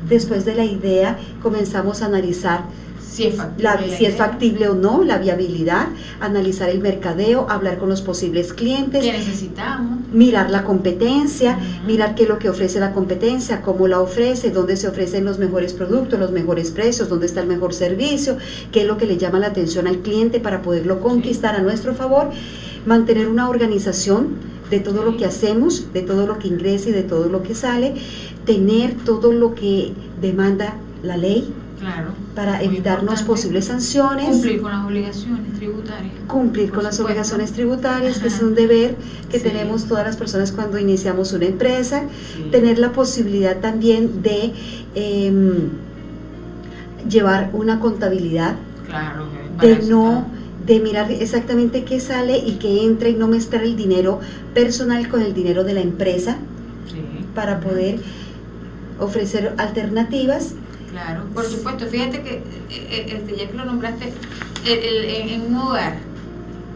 después 0.09 0.45
de 0.45 0.57
la 0.57 0.65
idea 0.65 1.19
comenzamos 1.41 2.03
a 2.03 2.07
analizar 2.07 2.65
si 3.11 3.25
es 3.27 3.35
factible, 3.35 3.65
la- 3.65 3.75
la 3.75 3.87
si 3.87 3.93
es 4.05 4.15
idea. 4.15 4.17
factible 4.17 4.69
o 4.69 4.75
no, 4.75 5.03
la 5.03 5.19
viabilidad, 5.19 5.89
analizar 6.21 6.69
el 6.69 6.79
mercadeo, 6.81 7.47
hablar 7.51 7.79
con 7.79 7.89
los 7.89 8.03
posibles 8.03 8.53
clientes, 8.53 9.03
¿Qué 9.03 9.13
necesitamos? 9.13 9.99
mirar 10.13 10.51
la 10.51 10.63
competencia, 10.65 11.59
mirar 11.87 12.15
qué 12.15 12.23
es 12.25 12.29
lo 12.29 12.39
que 12.39 12.49
ofrece 12.49 12.79
la 12.81 12.93
competencia, 12.93 13.63
cómo 13.63 13.89
la 13.89 14.01
ofrece, 14.01 14.51
dónde 14.51 14.77
se 14.77 14.87
ofrecen 14.89 15.25
los 15.25 15.39
mejores 15.39 15.73
productos, 15.73 16.19
los 16.21 16.31
mejores 16.31 16.71
precios, 16.71 17.09
dónde 17.09 17.27
está 17.27 17.41
el 17.41 17.49
mejor 17.49 17.75
servicio, 17.75 18.37
qué 18.71 18.83
es 18.83 18.87
lo 18.87 18.97
que 18.97 19.07
le 19.07 19.17
llama 19.19 19.39
la 19.41 19.49
atención 19.49 19.87
al 19.89 19.99
cliente 19.99 20.39
para 20.41 20.63
poderlo 20.63 21.01
conquistar 21.01 21.57
a 21.57 21.63
nuestro 21.63 21.95
favor, 21.95 22.31
mantener 22.87 23.29
una 23.29 23.49
organización 23.49 24.29
de 24.71 24.79
todo 24.79 25.05
lo 25.05 25.17
que 25.17 25.25
hacemos, 25.25 25.93
de 25.93 26.03
todo 26.03 26.27
lo 26.29 26.39
que 26.39 26.47
ingresa 26.47 26.91
y 26.91 26.93
de 26.93 27.03
todo 27.03 27.29
lo 27.29 27.43
que 27.43 27.57
sale, 27.57 27.95
tener 28.47 28.95
todo 29.05 29.33
lo 29.33 29.55
que 29.57 29.93
demanda 30.21 30.77
la 31.03 31.17
ley 31.17 31.53
Claro. 31.81 32.11
para 32.35 32.63
evitarnos 32.63 33.23
posibles 33.23 33.65
sanciones 33.65 34.27
Cumplir 34.29 34.61
con 34.61 34.71
las 34.71 34.85
obligaciones 34.85 35.53
tributarias. 35.55 36.13
cumplir 36.29 36.71
con 36.71 36.85
las 36.85 37.01
obligaciones 37.01 37.53
tributarias, 37.53 38.19
que 38.19 38.29
es 38.29 38.41
un 38.43 38.55
deber 38.55 38.97
que 39.31 39.39
Sí. 39.39 39.45
tenemos 39.45 39.87
todas 39.87 40.05
las 40.07 40.17
personas 40.19 40.53
cuando 40.53 40.79
iniciamos 40.79 41.33
una 41.33 41.47
empresa, 41.47 42.03
Sí. 42.37 42.49
tener 42.53 42.79
la 42.79 42.93
posibilidad 42.93 43.57
también 43.61 44.23
de 44.23 44.53
em, 44.95 45.71
llevar 47.09 47.49
una 47.55 47.81
contabilidad, 47.81 48.57
Claro. 48.87 49.27
de 49.61 49.79
no 49.89 50.27
de 50.67 50.79
mirar 50.81 51.11
exactamente 51.11 51.85
qué 51.85 51.99
sale 52.01 52.37
y 52.39 52.57
qué 52.61 52.85
entra 52.85 53.09
y 53.09 53.15
no 53.15 53.27
mezclar 53.27 53.65
el 53.65 53.77
dinero 53.77 54.21
personal 54.55 55.09
con 55.09 55.23
el 55.23 55.33
dinero 55.33 55.65
de 55.65 55.73
la 55.75 55.81
empresa 55.81 56.37
Sí. 56.93 57.01
para 57.35 57.61
poder 57.61 57.99
ofrecer 59.01 59.55
alternativas. 59.57 60.53
Claro, 60.91 61.25
por 61.35 61.45
supuesto. 61.45 61.87
Fíjate 61.87 62.23
que, 62.23 62.31
eh, 62.35 62.43
eh, 62.71 63.07
este, 63.19 63.37
ya 63.37 63.49
que 63.51 63.57
lo 63.57 63.65
nombraste, 63.65 64.13
el- 64.67 64.79
el- 64.79 65.05
en, 65.31 65.41
un 65.43 65.57
hogar 65.57 65.97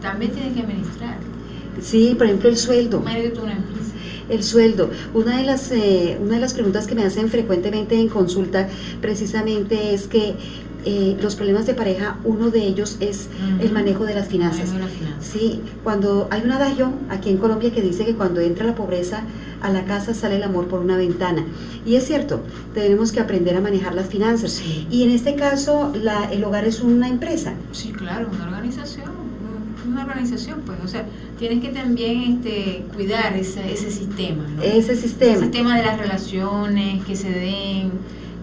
también 0.01 0.31
tienes 0.31 0.53
que 0.53 0.61
administrar. 0.61 1.17
Sí, 1.81 2.15
por 2.17 2.27
ejemplo, 2.27 2.49
el 2.49 2.57
sueldo. 2.57 3.03
El 4.29 4.43
sueldo. 4.43 4.89
Una 5.13 5.37
de 5.37 5.43
las 5.43 5.71
eh, 5.71 6.17
una 6.19 6.35
de 6.35 6.39
las 6.41 6.53
preguntas 6.53 6.87
que 6.87 6.95
me 6.95 7.03
hacen 7.03 7.29
frecuentemente 7.29 7.95
en 7.99 8.07
consulta 8.09 8.67
precisamente 9.01 9.93
es 9.93 10.07
que 10.07 10.33
eh, 10.85 11.17
los 11.21 11.35
problemas 11.35 11.65
de 11.65 11.73
pareja, 11.73 12.17
uno 12.23 12.49
de 12.51 12.65
ellos 12.65 12.97
es 12.99 13.27
Ujú. 13.53 13.63
el 13.65 13.71
manejo 13.71 14.05
de 14.05 14.13
las 14.15 14.27
finanzas. 14.27 14.69
Manejo 14.69 14.77
de 14.77 14.83
las 14.85 14.91
finanzas. 14.91 15.25
Sí, 15.25 15.61
cuando 15.83 16.27
hay 16.31 16.41
un 16.43 16.51
adagio 16.51 16.93
aquí 17.09 17.29
en 17.29 17.37
Colombia 17.37 17.71
que 17.73 17.81
dice 17.81 18.05
que 18.05 18.13
cuando 18.15 18.39
entra 18.41 18.65
la 18.65 18.75
pobreza 18.75 19.23
a 19.61 19.69
la 19.71 19.85
casa 19.85 20.13
sale 20.13 20.35
el 20.35 20.43
amor 20.43 20.67
por 20.67 20.79
una 20.81 20.95
ventana. 20.97 21.43
Y 21.85 21.95
es 21.95 22.05
cierto, 22.05 22.41
tenemos 22.73 23.11
que 23.11 23.19
aprender 23.19 23.55
a 23.57 23.61
manejar 23.61 23.95
las 23.95 24.07
finanzas. 24.07 24.51
Sí. 24.51 24.87
Y 24.91 25.03
en 25.03 25.11
este 25.11 25.35
caso, 25.35 25.91
la, 25.99 26.31
el 26.31 26.43
hogar 26.43 26.65
es 26.65 26.81
una 26.81 27.07
empresa. 27.09 27.53
Sí, 27.71 27.91
claro, 27.91 28.29
una 28.31 28.43
organización, 28.45 29.09
un- 29.09 29.91
una 29.91 30.03
organización, 30.03 30.61
pues, 30.65 30.77
o 30.83 30.87
sea, 30.87 31.05
tienes 31.39 31.61
que 31.61 31.69
también 31.69 32.39
este, 32.43 32.85
cuidar 32.95 33.35
ese, 33.37 33.71
ese 33.71 33.89
sistema, 33.91 34.43
¿no? 34.55 34.61
Ese 34.61 34.91
El 34.93 34.97
sistema. 34.99 35.39
sistema 35.41 35.77
de 35.77 35.83
las 35.83 35.97
relaciones 35.99 37.03
que 37.05 37.15
se 37.15 37.29
den. 37.31 37.91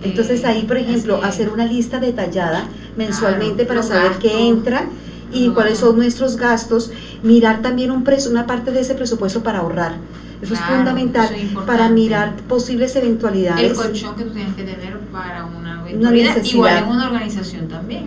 Entonces 0.04 0.44
ahí, 0.44 0.62
por 0.64 0.76
ejemplo, 0.76 1.22
hacer 1.22 1.48
una 1.50 1.64
lista 1.66 2.00
detallada 2.00 2.66
mensualmente 2.96 3.64
Claro, 3.66 3.80
para 3.80 3.82
saber 3.82 4.18
qué 4.18 4.48
entra 4.48 4.86
y 5.32 5.48
cuáles 5.50 5.78
son 5.78 5.96
nuestros 5.96 6.36
gastos, 6.36 6.90
mirar 7.22 7.62
también 7.62 7.90
un 7.90 8.04
pres- 8.04 8.28
una 8.30 8.46
parte 8.46 8.70
de 8.70 8.80
ese 8.80 8.94
presupuesto 8.94 9.42
para 9.42 9.60
ahorrar. 9.60 9.94
Eso 10.42 10.54
es 10.54 10.60
fundamental 10.60 11.24
eso 11.26 11.34
es 11.34 11.42
importante. 11.42 11.72
para 11.78 11.88
mirar 11.88 12.34
posibles 12.48 12.94
el 12.96 13.02
eventualidades. 13.04 13.72
colchón 13.78 14.16
que 14.16 14.24
tú 14.24 14.30
tienes 14.32 14.54
que 14.56 14.64
tener 14.64 14.98
para 15.12 15.44
una 15.46 15.84
Una 15.84 16.10
necesidad. 16.10 16.44
igual 16.54 16.78
en 16.78 16.88
una 16.88 17.06
organización 17.06 17.68
también. 17.68 18.06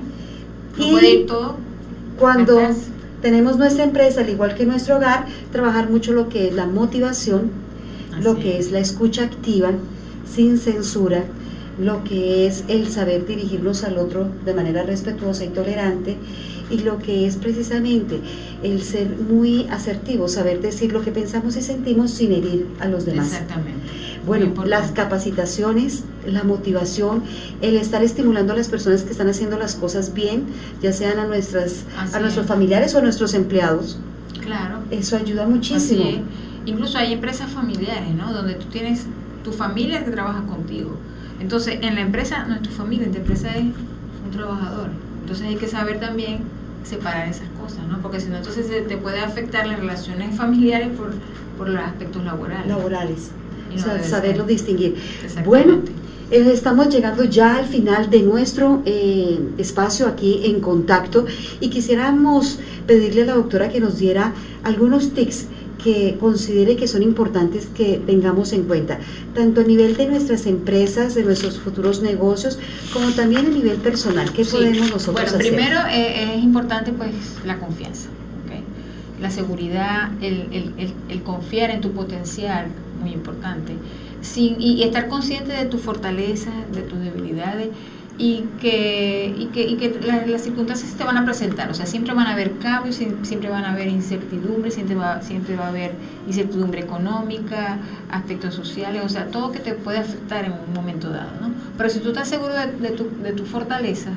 No 0.78 0.86
Y 0.86 0.92
puede 0.92 1.10
ir 1.14 1.26
todo 1.28 1.56
Cuando 2.20 2.60
tenemos 3.22 3.58
nuestra 3.58 3.86
empresa, 3.86 4.20
al 4.22 4.30
igual 4.30 4.54
que 4.56 4.66
nuestro 4.66 4.98
hogar, 4.98 5.26
trabajar 5.52 5.90
mucho 5.90 6.12
lo 6.12 6.28
que 6.30 6.48
es 6.50 6.54
la 6.54 6.66
motivación, 6.68 7.52
lo 8.22 8.38
que 8.38 8.60
es 8.60 8.72
la 8.72 8.80
escucha 8.80 9.24
activa, 9.24 9.72
sin 10.32 10.58
censura, 10.58 11.24
lo 11.80 12.04
que 12.04 12.48
es 12.48 12.64
el 12.68 12.88
saber 12.90 13.26
dirigirnos 13.26 13.84
al 13.84 13.98
otro 13.98 14.28
de 14.46 14.54
manera 14.54 14.84
respetuosa 14.84 15.44
y 15.46 15.50
tolerante, 15.50 16.18
y 16.72 16.80
lo 16.80 16.98
que 17.00 17.28
es 17.28 17.36
precisamente 17.36 18.20
el 18.64 18.82
ser 18.82 19.10
muy 19.30 19.68
asertivo, 19.70 20.28
saber 20.28 20.62
decir 20.62 20.92
lo 20.94 21.02
que 21.04 21.12
pensamos 21.12 21.56
y 21.58 21.62
sentimos 21.62 22.12
sin 22.12 22.32
herir 22.32 22.68
a 22.80 22.88
los 22.88 23.06
demás. 23.06 23.28
Exactamente. 23.34 23.80
Bueno, 24.26 24.52
las 24.66 24.92
capacitaciones, 24.92 26.04
la 26.26 26.44
motivación, 26.44 27.22
el 27.62 27.78
estar 27.78 28.04
estimulando 28.04 28.54
a 28.54 28.56
las 28.56 28.70
personas 28.70 29.04
que 29.04 29.12
están 29.12 29.30
haciendo 29.30 29.58
las 29.60 29.76
cosas 29.76 30.16
bien, 30.16 30.46
ya 30.82 30.92
sean 30.94 31.20
a 31.20 31.28
nuestras 31.28 31.84
Así 32.00 32.16
a 32.16 32.20
nuestros 32.20 32.46
es. 32.46 32.50
familiares 32.50 32.96
o 32.96 32.98
a 32.98 33.02
nuestros 33.02 33.36
empleados, 33.36 34.00
Claro. 34.42 34.80
eso 34.90 35.16
ayuda 35.18 35.46
muchísimo. 35.46 36.04
Así 36.06 36.16
es. 36.16 36.22
Incluso 36.68 36.98
hay 36.98 37.14
empresas 37.14 37.52
familiares, 37.52 38.16
¿no? 38.16 38.34
Donde 38.34 38.56
tú 38.56 38.66
tienes 38.72 39.06
tu 39.44 39.52
familia 39.52 40.04
que 40.04 40.10
trabaja 40.10 40.42
contigo. 40.48 40.98
Entonces, 41.40 41.80
en 41.82 41.96
la 41.96 42.02
empresa 42.02 42.46
no 42.48 42.56
es 42.56 42.62
tu 42.62 42.70
familia, 42.70 43.06
en 43.06 43.12
tu 43.12 43.18
empresa 43.20 43.50
es 43.56 43.64
un 43.64 44.32
trabajador. 44.32 44.90
Entonces 45.22 45.48
hay 45.48 45.56
que 45.56 45.68
saber 45.68 46.00
también 46.00 46.40
separar 46.84 47.28
esas 47.28 47.48
cosas, 47.60 47.80
¿no? 47.90 48.00
Porque 48.02 48.20
si 48.20 48.30
no, 48.30 48.38
entonces 48.38 48.68
te 48.88 48.98
puede 48.98 49.20
afectar 49.20 49.66
las 49.66 49.80
relaciones 49.80 50.36
familiares 50.36 50.90
por, 50.96 51.14
por 51.58 51.70
los 51.70 51.82
aspectos 51.82 52.24
laborales. 52.24 52.68
laborales, 52.68 53.32
o 53.74 53.80
sea, 53.80 54.02
saberlo 54.04 54.44
ser. 54.44 54.52
distinguir. 54.52 54.96
Bueno, 55.44 55.82
eh, 56.32 56.52
estamos 56.54 56.90
llegando 56.90 57.24
ya 57.24 57.56
al 57.56 57.66
final 57.66 58.10
de 58.10 58.22
nuestro 58.22 58.82
eh, 58.86 59.40
espacio 59.58 60.08
aquí 60.08 60.42
en 60.46 60.60
contacto 60.60 61.26
y 61.60 61.70
quisiéramos 61.70 62.60
pedirle 62.88 63.24
a 63.24 63.26
la 63.26 63.34
doctora 63.34 63.70
que 63.70 63.80
nos 63.80 63.98
diera 63.98 64.34
algunos 64.64 65.12
tips 65.14 65.48
que 65.86 66.18
considere 66.20 66.76
que 66.76 66.88
son 66.88 67.04
importantes 67.04 67.68
que 67.68 68.02
tengamos 68.08 68.54
en 68.54 68.64
cuenta, 68.64 68.98
tanto 69.36 69.62
a 69.62 69.64
nivel 69.64 69.96
de 69.96 70.08
nuestras 70.08 70.48
empresas, 70.48 71.14
de 71.14 71.24
nuestros 71.24 71.60
futuros 71.60 72.02
negocios, 72.02 72.58
como 72.92 73.12
también 73.12 73.46
a 73.46 73.50
nivel 73.50 73.78
personal. 73.78 74.32
¿Qué 74.34 74.44
Sí. 74.44 74.52
podemos 74.54 74.90
nosotros 74.90 75.14
bueno, 75.14 75.28
hacer? 75.38 75.42
primero 75.42 75.80
eh, 75.92 76.34
es 76.38 76.44
importante 76.44 76.92
pues 76.92 77.12
la 77.46 77.60
confianza, 77.60 78.10
la 79.22 79.30
seguridad, 79.30 80.10
el, 80.22 80.48
el- 80.52 80.74
el- 80.78 80.94
el 81.10 81.22
confiar 81.24 81.70
en 81.70 81.82
tu 81.82 81.92
potencial, 81.92 82.66
muy 83.00 83.12
importante, 83.12 83.74
sin, 84.22 84.60
y, 84.60 84.74
y 84.74 84.84
estar 84.84 85.08
consciente 85.08 85.54
de 85.54 85.66
tus 85.66 85.82
fortalezas, 85.82 86.54
de 86.74 86.82
tus 86.82 87.00
debilidades 87.00 87.68
y 88.18 88.46
que, 88.62 89.36
y 89.38 89.46
que, 89.48 89.62
y 89.64 89.76
que 89.76 90.00
la- 90.06 90.26
las 90.26 90.42
circunstancias 90.44 90.94
te 90.94 91.04
van 91.04 91.18
a 91.18 91.26
presentar, 91.26 91.70
o 91.70 91.74
sea, 91.74 91.86
siempre 91.86 92.14
van 92.14 92.28
a 92.28 92.32
haber 92.34 92.54
cambios, 92.60 93.00
siem- 93.02 93.24
siempre 93.24 93.50
van 93.50 93.66
a 93.66 93.74
haber 93.74 93.88
incertidumbres, 93.90 94.74
siempre 94.76 94.96
va, 94.96 95.22
siempre 95.22 95.56
va 95.58 95.66
a 95.66 95.70
haber 95.70 95.92
incertidumbre 96.28 96.80
económica, 96.82 97.78
aspectos 98.10 98.56
sociales, 98.56 99.02
o 99.04 99.10
sea, 99.10 99.26
todo 99.28 99.52
que 99.52 99.60
te 99.60 99.74
puede 99.74 99.98
afectar 100.00 100.46
en 100.46 100.54
un 100.54 100.74
momento 100.74 101.10
dado, 101.10 101.32
¿no? 101.42 101.50
Pero 101.78 101.90
si 101.90 102.00
tú 102.00 102.10
estás 102.10 102.30
seguro 102.30 102.54
de, 102.54 102.68
de 102.68 102.90
tu, 102.96 103.10
de 103.22 103.34
tu 103.34 103.44
fortaleza 103.46 104.12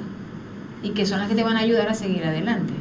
y 0.82 0.90
que 0.90 1.04
son 1.04 1.18
las 1.18 1.28
que 1.28 1.34
te 1.34 1.42
van 1.42 1.56
a 1.56 1.60
ayudar 1.60 1.88
a 1.88 1.94
seguir 1.94 2.24
adelante. 2.24 2.72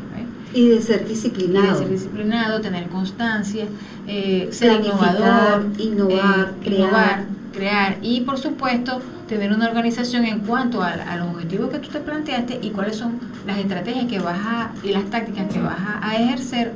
Y 0.54 0.70
de 0.70 0.82
ser 0.82 1.02
Y 1.02 1.04
de 1.04 1.10
disciplinado. 1.10 1.78
ser 1.78 1.90
disciplinado, 1.90 2.62
tener 2.62 2.88
constancia, 2.88 3.66
eh, 4.08 4.48
ser 4.52 4.80
innovador, 4.82 5.66
innovar, 5.78 6.54
eh, 6.62 6.64
crear. 6.64 6.80
innovar, 6.80 7.26
crear 7.54 7.98
y 8.02 8.22
por 8.22 8.38
supuesto 8.38 9.02
tener 9.28 9.52
una 9.54 9.68
organización 9.68 10.26
en 10.26 10.40
cuanto 10.40 10.82
a, 10.82 10.90
a 10.94 11.18
los 11.18 11.28
objetivos 11.30 11.70
que 11.70 11.80
tú 11.80 11.90
te 11.90 12.00
planteaste 12.00 12.60
y 12.62 12.70
cuáles 12.72 12.96
son 12.96 13.20
las 13.46 13.58
estrategias 13.58 14.06
que 14.06 14.20
vas 14.20 14.40
a 14.42 14.72
y 14.84 14.90
las 14.92 15.06
tácticas 15.06 15.52
que 15.54 15.60
vas 15.62 15.78
a, 15.80 16.08
a 16.10 16.16
ejercer 16.16 16.72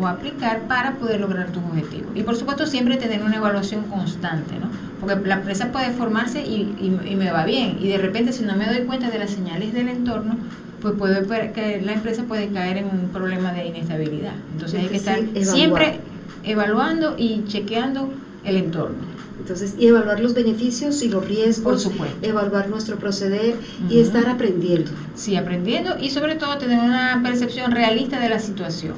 o 0.00 0.06
aplicar 0.06 0.60
para 0.68 0.92
poder 0.92 1.20
lograr 1.20 1.48
tus 1.48 1.62
objetivos. 1.64 2.06
Y 2.14 2.22
por 2.22 2.36
supuesto 2.36 2.66
siempre 2.66 2.96
tener 2.98 3.22
una 3.22 3.36
evaluación 3.36 3.82
constante, 3.84 4.54
¿no? 4.60 4.68
Porque 5.00 5.16
la 5.28 5.34
empresa 5.36 5.72
puede 5.72 5.90
formarse 5.90 6.40
y, 6.40 6.74
y- 6.80 7.10
y 7.12 7.16
me 7.16 7.32
va 7.32 7.44
bien 7.44 7.78
y 7.80 7.88
de 7.88 7.98
repente 7.98 8.32
si 8.32 8.44
no 8.44 8.54
me 8.56 8.66
doy 8.66 8.84
cuenta 8.86 9.10
de 9.10 9.18
las 9.18 9.30
señales 9.30 9.72
del 9.72 9.88
entorno, 9.88 10.36
pues 10.80 10.94
puede 10.94 11.50
que 11.52 11.82
la 11.84 11.92
empresa 11.94 12.22
puede 12.24 12.48
caer 12.48 12.76
en 12.76 12.84
un 12.84 13.08
problema 13.12 13.52
de 13.52 13.66
inestabilidad. 13.66 14.34
Entonces 14.52 14.78
Es 14.78 14.84
hay 14.84 14.90
que 14.90 14.96
estar 14.96 15.18
evaluar. 15.18 15.44
siempre 15.56 16.00
evaluando 16.44 17.16
y 17.18 17.42
chequeando 17.48 18.12
el 18.44 18.56
entorno. 18.56 18.98
Entonces, 19.38 19.74
y 19.78 19.86
evaluar 19.86 20.20
los 20.20 20.34
beneficios 20.34 21.02
y 21.02 21.08
los 21.08 21.26
riesgos, 21.26 21.84
Por 21.84 21.92
supuesto. 21.92 22.16
evaluar 22.22 22.68
nuestro 22.68 22.96
proceder 22.98 23.56
y 23.88 24.00
estar 24.00 24.28
aprendiendo. 24.28 24.90
Sí, 25.14 25.36
aprendiendo 25.36 25.96
y 25.98 26.10
sobre 26.10 26.34
todo 26.34 26.58
tener 26.58 26.78
una 26.78 27.20
percepción 27.22 27.70
realista 27.70 28.18
de 28.20 28.28
la 28.28 28.40
situación. 28.40 28.94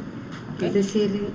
Es 0.61 0.75
decir, 0.75 1.29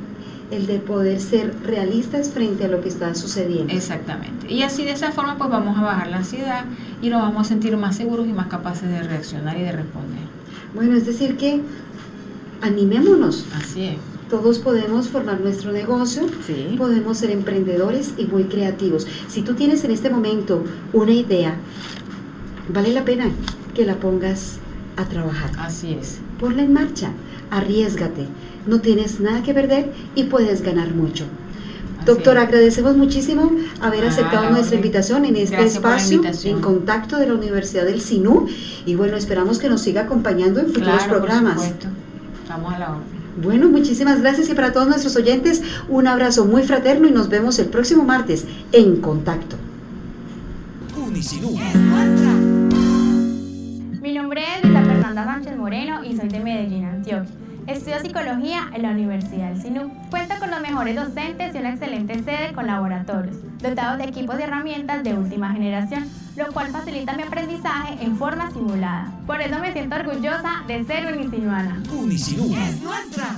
el 0.52 0.68
de 0.68 0.80
poder 0.80 1.20
ser 1.20 1.54
realistas 1.64 2.30
frente 2.30 2.66
a 2.66 2.68
lo 2.68 2.82
que 2.82 2.90
está 2.90 3.14
sucediendo. 3.16 3.74
Exactamente. 3.74 4.52
Y 4.52 4.64
así 4.64 4.84
de 4.84 4.92
esa 4.92 5.12
forma 5.12 5.38
pues 5.38 5.50
vamos 5.50 5.78
a 5.78 5.82
bajar 5.82 6.08
la 6.08 6.18
ansiedad 6.18 6.66
y 7.02 7.10
nos 7.10 7.22
vamos 7.22 7.46
a 7.48 7.50
sentir 7.50 7.76
más 7.78 7.96
seguros 7.96 8.28
y 8.28 8.34
más 8.34 8.48
capaces 8.48 8.90
de 8.90 9.02
reaccionar 9.02 9.58
y 9.58 9.62
de 9.62 9.72
responder. 9.72 10.24
Bueno, 10.74 10.96
es 10.96 11.06
decir 11.06 11.38
que 11.38 11.62
animémonos. 12.62 13.46
Así 13.56 13.86
es. 13.86 13.98
Todos 14.30 14.58
podemos 14.60 15.10
formar 15.10 15.40
nuestro 15.40 15.72
negocio, 15.72 16.24
Sí. 16.46 16.76
podemos 16.78 17.18
ser 17.20 17.30
emprendedores 17.30 18.14
y 18.18 18.26
muy 18.26 18.46
creativos. 18.46 19.06
Si 19.28 19.44
tú 19.44 19.54
tienes 19.54 19.84
en 19.84 19.92
este 19.92 20.10
momento 20.10 20.64
una 20.94 21.12
idea, 21.12 21.56
vale 22.70 22.92
la 22.92 23.06
pena 23.06 23.30
que 23.76 23.86
la 23.86 23.96
pongas 23.96 24.58
a 24.98 25.06
trabajar. 25.06 25.52
Así 25.60 25.94
es. 25.94 26.18
Ponla 26.40 26.64
en 26.64 26.74
marcha, 26.74 27.12
arriesgate, 27.52 28.28
no 28.66 28.82
tienes 28.82 29.20
nada 29.20 29.44
que 29.44 29.54
perder 29.54 29.92
y 30.16 30.24
puedes 30.24 30.64
ganar 30.64 30.94
mucho. 30.96 31.26
Doctor, 32.06 32.38
agradecemos 32.38 32.96
muchísimo 32.96 33.52
haber 33.82 34.06
ah, 34.06 34.10
aceptado 34.10 34.50
nuestra 34.52 34.76
invitación 34.76 35.26
en 35.26 35.36
este 35.38 35.64
espacio 35.64 36.22
en 36.44 36.62
contacto 36.62 37.18
de 37.18 37.28
la 37.28 37.34
Universidad 37.34 37.86
del 37.86 38.00
SINU 38.00 38.48
y 38.86 38.96
bueno, 38.96 39.18
esperamos 39.18 39.58
que 39.58 39.70
nos 39.70 39.82
siga 39.82 40.02
acompañando 40.02 40.60
en 40.60 40.68
futuros 40.68 41.04
programas. 41.06 41.56
Por 41.56 41.92
Estamos 42.44 42.74
a 42.74 42.80
la 42.80 42.92
hora. 42.92 43.15
Bueno, 43.38 43.68
muchísimas 43.68 44.22
gracias 44.22 44.50
y 44.50 44.54
para 44.54 44.72
todos 44.72 44.88
nuestros 44.88 45.16
oyentes 45.18 45.62
un 45.90 46.08
abrazo 46.08 46.46
muy 46.46 46.64
fraterno 46.64 47.08
y 47.08 47.12
nos 47.12 47.28
vemos 47.28 47.60
el 47.60 47.68
próximo 47.68 48.04
martes 48.04 48.46
en 48.72 49.02
contacto. 49.02 49.58
Mi 54.02 54.14
nombre 54.14 54.42
es 54.42 54.64
Lisa 54.64 54.84
Fernanda 54.84 55.26
Sánchez 55.26 55.58
Moreno 55.58 56.04
y 56.04 56.16
soy 56.16 56.30
de 56.30 56.40
Medellín, 56.40 56.86
Antioquia. 56.86 57.45
Estudio 57.68 58.00
psicología 58.00 58.70
en 58.74 58.84
la 58.84 58.92
Universidad 58.92 59.50
del 59.50 59.60
SINU. 59.60 59.92
Cuenta 60.12 60.38
con 60.38 60.52
los 60.52 60.62
mejores 60.62 60.96
docentes 60.96 61.56
y 61.56 61.58
una 61.58 61.72
excelente 61.72 62.22
sede 62.24 62.54
con 62.54 62.68
laboratorios, 62.68 63.38
dotados 63.60 63.98
de 63.98 64.04
equipos 64.04 64.40
y 64.40 64.44
herramientas 64.44 65.04
de 65.04 65.16
última 65.16 65.52
generación, 65.52 66.08
lo 66.36 66.54
cual 66.54 66.68
facilita 66.68 67.14
mi 67.14 67.24
aprendizaje 67.24 67.98
en 68.04 68.18
forma 68.18 68.52
simulada. 68.52 69.12
Por 69.26 69.42
eso 69.42 69.58
me 69.58 69.74
siento 69.74 69.96
orgullosa 69.96 70.62
de 70.68 70.86
ser 70.86 71.12
unisinuana. 71.12 71.82
Unisinú 71.92 72.56
es 72.56 72.82
nuestra. 72.84 73.36